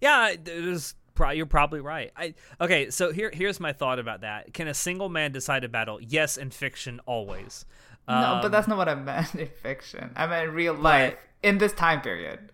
Yeah, 0.00 0.34
is. 0.46 0.94
Pro- 1.14 1.30
you're 1.30 1.46
probably 1.46 1.80
right. 1.80 2.10
I 2.16 2.34
okay. 2.60 2.90
So 2.90 3.12
here, 3.12 3.30
here's 3.32 3.60
my 3.60 3.72
thought 3.72 3.98
about 3.98 4.22
that. 4.22 4.54
Can 4.54 4.68
a 4.68 4.74
single 4.74 5.08
man 5.08 5.32
decide 5.32 5.64
a 5.64 5.68
battle? 5.68 5.98
Yes, 6.00 6.36
in 6.36 6.50
fiction, 6.50 7.00
always. 7.06 7.64
no, 8.08 8.14
Um, 8.14 8.40
but 8.42 8.50
that's 8.52 8.66
not 8.68 8.78
what 8.78 8.88
I 8.88 8.94
meant 8.94 9.34
in 9.34 9.48
fiction. 9.48 10.12
I 10.16 10.26
meant 10.26 10.48
in 10.48 10.54
real 10.54 10.74
life 10.74 11.16
in 11.42 11.58
this 11.58 11.72
time 11.72 12.00
period. 12.00 12.50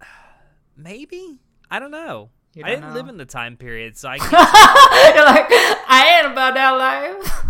maybe. 0.76 1.38
I 1.70 1.78
don't 1.78 1.90
know. 1.90 2.30
I 2.56 2.60
don't 2.62 2.68
didn't 2.70 2.88
know? 2.88 2.94
live 2.94 3.08
in 3.08 3.16
the 3.16 3.24
time 3.26 3.56
period, 3.56 3.96
so 3.96 4.08
I. 4.08 4.18
Can't, 4.18 5.14
You're 5.14 5.24
like, 5.24 5.46
I 5.50 6.18
ain't 6.20 6.32
about 6.32 6.54
that 6.54 6.70
life. 6.70 7.44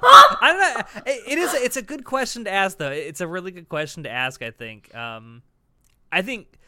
I 0.00 0.38
don't 0.42 0.58
know. 1.04 1.12
It, 1.12 1.32
it 1.32 1.38
is. 1.38 1.54
It's 1.54 1.76
a 1.76 1.82
good 1.82 2.04
question 2.04 2.44
to 2.44 2.50
ask, 2.52 2.78
though. 2.78 2.90
It's 2.90 3.20
a 3.20 3.26
really 3.26 3.50
good 3.50 3.68
question 3.68 4.02
to 4.04 4.10
ask. 4.10 4.42
I 4.42 4.50
think. 4.50 4.94
Um, 4.94 5.42
I 6.12 6.22
think 6.22 6.58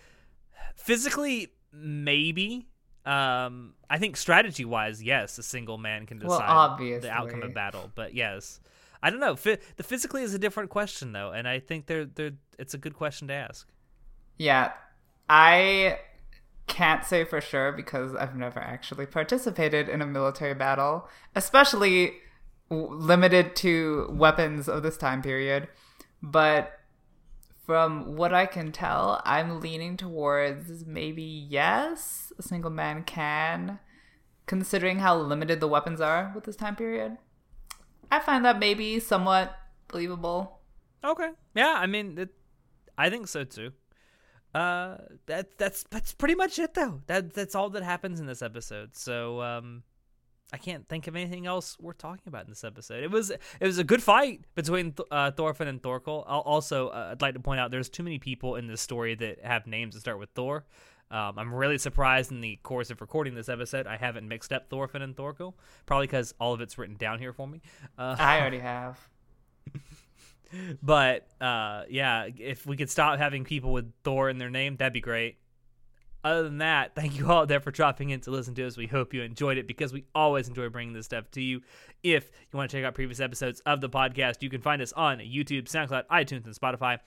physically, 0.77 1.49
maybe. 1.73 2.67
Um, 3.07 3.75
I 3.89 3.99
think 3.99 4.17
strategy 4.17 4.65
wise, 4.65 5.03
yes, 5.03 5.39
a 5.39 5.43
single 5.43 5.79
man 5.79 6.07
can 6.07 6.19
decide 6.19 6.47
Well, 6.49 6.77
the 7.01 7.11
outcome 7.11 7.43
of 7.43 7.55
battle. 7.55 7.91
But 7.95 8.15
yes, 8.15 8.61
I 9.03 9.11
don't 9.11 9.21
know. 9.21 9.35
The 9.35 9.83
physically 9.83 10.23
is 10.23 10.35
a 10.35 10.39
different 10.39 10.71
question 10.71 11.13
though, 11.13 11.33
and 11.33 11.49
I 11.49 11.61
think 11.61 11.87
they're 11.87 12.05
they're 12.05 12.33
it's 12.59 12.75
a 12.75 12.79
good 12.79 12.95
question 12.95 13.29
to 13.29 13.35
ask. 13.35 13.67
Yeah, 14.37 14.73
I 15.29 15.99
can't 16.67 17.05
say 17.05 17.25
for 17.25 17.41
sure 17.41 17.73
because 17.73 18.15
I've 18.15 18.37
never 18.37 18.61
actually 18.61 19.07
participated 19.07 19.89
in 19.89 20.03
a 20.03 20.07
military 20.07 20.55
battle, 20.55 21.09
especially 21.35 22.15
w- 22.71 22.93
limited 22.93 23.57
to 23.57 24.09
weapons 24.13 24.69
of 24.69 24.83
this 24.83 24.97
time 24.97 25.21
period. 25.23 25.69
But 26.23 26.80
from 27.71 28.17
what 28.17 28.35
I 28.35 28.47
can 28.47 28.73
tell, 28.73 29.23
I'm 29.25 29.61
leaning 29.61 29.97
towards 29.97 30.85
maybe 30.87 31.23
yes, 31.23 32.33
a 32.37 32.43
single 32.43 32.73
man 32.73 33.05
can, 33.05 33.79
considering 34.47 34.99
how 34.99 35.17
limited 35.17 35.61
the 35.61 35.69
weapons 35.69 36.01
are 36.01 36.33
with 36.35 36.43
this 36.43 36.57
time 36.57 36.75
period. 36.75 37.17
I 38.11 38.19
find 38.19 38.45
that 38.45 38.59
maybe 38.59 38.99
somewhat 38.99 39.57
believable. 39.87 40.59
Okay. 41.05 41.29
Yeah, 41.55 41.75
I 41.77 41.87
mean, 41.87 42.19
it, 42.19 42.31
I 42.99 43.09
think 43.09 43.29
so 43.29 43.45
too. 43.45 43.71
Uh, 44.53 44.97
that 45.27 45.57
that's 45.57 45.85
that's 45.91 46.13
pretty 46.13 46.35
much 46.35 46.59
it 46.59 46.75
though. 46.75 47.03
That 47.07 47.35
that's 47.35 47.55
all 47.55 47.71
that 47.71 47.85
happens 47.85 48.19
in 48.19 48.27
this 48.27 48.43
episode. 48.43 48.97
So 48.97 49.41
um, 49.43 49.85
I 50.53 50.59
can't 50.59 50.89
think 50.89 51.07
of 51.07 51.17
anything 51.17 51.47
else 51.47 51.79
worth 51.79 51.99
talking 51.99 52.25
about 52.27 52.45
in 52.45 52.51
this 52.51 52.65
episode. 52.65 53.05
It 53.05 53.11
was 53.11 53.31
it 53.31 53.41
was 53.61 53.79
a 53.79 53.85
good 53.85 54.03
fight 54.03 54.43
between 54.55 54.93
Th- 54.93 55.07
uh, 55.11 55.31
Thorfinn 55.31 55.69
and 55.69 55.83
Thorkel. 55.83 56.25
I'll 56.27 56.41
also, 56.41 56.89
uh, 56.89 57.11
I'd 57.13 57.23
like 57.23 57.35
to 57.35 57.41
point 57.41 57.61
out 57.61 57.71
there's 57.71 57.89
too 57.89 58.03
many 58.03 58.19
people 58.19 58.57
in 58.57 58.67
this 58.67 58.81
story 58.81 59.15
that 59.17 59.45
have 59.45 59.67
names 59.67 59.95
that 59.95 60.01
start 60.01 60.19
with 60.19 60.31
Thor. 60.35 60.65
Um, 61.11 61.39
I'm 61.39 61.53
really 61.53 61.79
surprised 61.79 62.31
in 62.31 62.41
the 62.41 62.57
course 62.63 62.91
of 62.91 63.01
recording 63.01 63.35
this 63.35 63.49
episode 63.49 63.87
I 63.87 63.97
haven't 63.97 64.29
mixed 64.29 64.53
up 64.53 64.71
Thorfinn 64.71 65.03
and 65.03 65.17
Thorkel. 65.17 65.57
Probably 65.87 66.07
because 66.07 66.35
all 66.41 66.53
of 66.53 66.61
it's 66.61 66.79
written 66.79 66.97
down 66.97 67.19
here 67.19 67.33
for 67.33 67.47
me. 67.47 67.63
Uh, 67.99 68.17
I 68.19 68.41
already 68.41 68.61
have. 68.61 68.99
but 70.83 71.27
uh, 71.41 71.85
yeah, 71.89 72.29
if 72.39 72.67
we 72.67 72.77
could 72.77 72.91
stop 72.91 73.19
having 73.19 73.45
people 73.45 73.73
with 73.73 73.93
Thor 74.05 74.31
in 74.31 74.39
their 74.39 74.51
name, 74.51 74.77
that'd 74.77 74.93
be 74.93 75.01
great. 75.01 75.37
Other 76.23 76.43
than 76.43 76.59
that, 76.59 76.95
thank 76.97 77.19
you 77.19 77.31
all 77.31 77.47
there 77.47 77.61
for 77.61 77.71
dropping 77.71 78.11
in 78.11 78.21
to 78.21 78.31
listen 78.31 78.55
to 78.55 78.67
us. 78.67 78.77
We 78.77 78.87
hope 78.87 79.15
you 79.15 79.23
enjoyed 79.23 79.59
it 79.59 79.67
because 79.67 79.93
we 79.93 80.05
always 80.15 80.49
enjoy 80.49 80.69
bringing 80.69 80.95
this 80.95 81.07
stuff 81.07 81.31
to 81.33 81.43
you. 81.43 81.63
If 82.03 82.31
you 82.53 82.57
want 82.57 82.71
to 82.71 82.77
check 82.77 82.85
out 82.85 82.95
previous 82.95 83.21
episodes 83.21 83.61
of 83.61 83.81
the 83.81 83.89
podcast, 83.89 84.43
you 84.43 84.51
can 84.51 84.61
find 84.61 84.83
us 84.83 84.93
on 84.93 85.19
YouTube, 85.19 85.65
SoundCloud, 85.65 86.07
iTunes, 86.09 86.47
and 86.47 86.55
Spotify. 86.55 86.99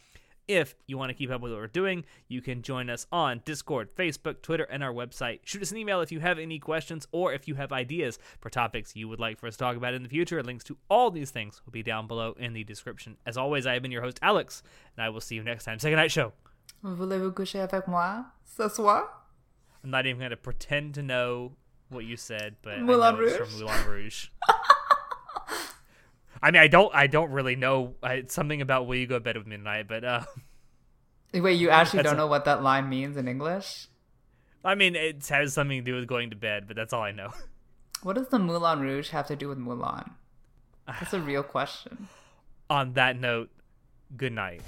If 0.45 0.76
you 0.88 0.97
want 0.97 1.10
to 1.10 1.13
keep 1.13 1.32
up 1.32 1.39
with 1.39 1.54
what 1.54 1.62
we're 1.62 1.67
doing, 1.67 2.04
you 2.28 2.41
can 2.41 2.63
join 2.63 2.89
us 2.89 3.08
on 3.13 3.41
Discord, 3.45 3.95
Facebook, 3.95 4.41
Twitter, 4.41 4.65
and 4.65 4.84
our 4.84 4.91
website. 4.91 5.39
Shoot 5.45 5.62
us 5.62 5.71
an 5.71 5.78
email 5.78 6.02
if 6.02 6.12
you 6.12 6.19
have 6.19 6.38
any 6.38 6.60
questions 6.60 7.08
or 7.13 7.32
if 7.32 7.47
you 7.47 7.56
have 7.56 7.71
ideas 7.71 8.19
for 8.41 8.49
topics 8.49 8.93
you 8.93 9.08
would 9.08 9.21
like 9.21 9.39
for 9.39 9.47
us 9.47 9.56
to 9.56 9.60
talk 9.60 9.78
about 9.78 9.93
in 9.93 10.04
the 10.04 10.10
future. 10.10 10.43
Links 10.43 10.65
to 10.65 10.78
all 10.89 11.12
these 11.12 11.32
things 11.32 11.62
will 11.65 11.71
be 11.71 11.84
down 11.84 12.08
below 12.08 12.36
in 12.38 12.52
the 12.52 12.65
description. 12.65 13.15
As 13.26 13.38
always, 13.38 13.65
I 13.65 13.73
have 13.73 13.82
been 13.82 13.91
your 13.91 14.02
host, 14.02 14.19
Alex, 14.21 14.63
and 14.97 15.06
I 15.06 15.10
will 15.10 15.21
see 15.21 15.36
you 15.36 15.43
next 15.43 15.63
time. 15.63 15.80
Second 15.80 15.97
night 15.97 16.12
show. 16.12 16.34
Voulez-vous 16.84 17.32
coucher 17.32 17.62
avec 17.62 17.88
moi 17.88 18.26
ce 18.46 18.67
soir? 18.69 19.04
I'm 19.84 19.89
not 19.89 20.06
even 20.06 20.19
going 20.19 20.32
to 20.32 20.38
pretend 20.38 20.93
to 20.96 21.02
know 21.02 21.54
what 21.89 22.06
you 22.06 22.17
said, 22.17 22.56
but 22.62 22.80
Moulin 22.82 23.15
I 23.15 23.17
know 23.17 23.24
it's 23.26 23.39
Rouge? 23.39 23.50
from 23.50 23.60
Moulin 23.60 23.88
Rouge. 23.88 24.28
I 26.41 26.52
mean, 26.52 26.62
I 26.62 26.67
don't, 26.67 26.93
I 26.93 27.08
don't 27.08 27.32
really 27.32 27.56
know. 27.56 27.96
I, 28.04 28.15
it's 28.15 28.34
something 28.34 28.62
about 28.62 28.86
will 28.88 28.96
you 28.96 29.08
go 29.08 29.15
to 29.15 29.22
bed 29.22 29.38
with 29.38 29.48
me 29.48 29.56
tonight, 29.56 29.88
but 29.88 30.04
uh, 30.04 30.24
Wait, 31.34 31.54
you 31.54 31.69
actually 31.69 32.04
don't 32.04 32.15
a- 32.15 32.17
know 32.17 32.28
what 32.28 32.43
that 32.46 32.62
line 32.63 32.89
means 32.89 33.15
in 33.15 33.28
English? 33.30 33.88
I 34.65 34.76
mean, 34.76 34.96
it 34.96 35.26
has 35.28 35.54
something 35.54 35.80
to 35.80 35.84
do 35.91 35.96
with 35.96 36.08
going 36.08 36.30
to 36.32 36.36
bed, 36.36 36.65
but 36.67 36.76
that's 36.76 36.91
all 36.93 37.02
I 37.04 37.12
know. 37.12 37.30
What 38.04 38.17
does 38.17 38.28
the 38.28 38.38
Moulin 38.39 38.82
Rouge 38.82 39.12
have 39.12 39.28
to 39.28 39.36
do 39.38 39.48
with 39.48 39.58
Mulan? 39.58 40.12
That's 40.86 41.13
a 41.13 41.22
real 41.22 41.41
question. 41.43 42.10
On 42.69 42.91
that 42.93 43.17
note, 43.17 43.50
good 44.17 44.34
night. 44.34 44.62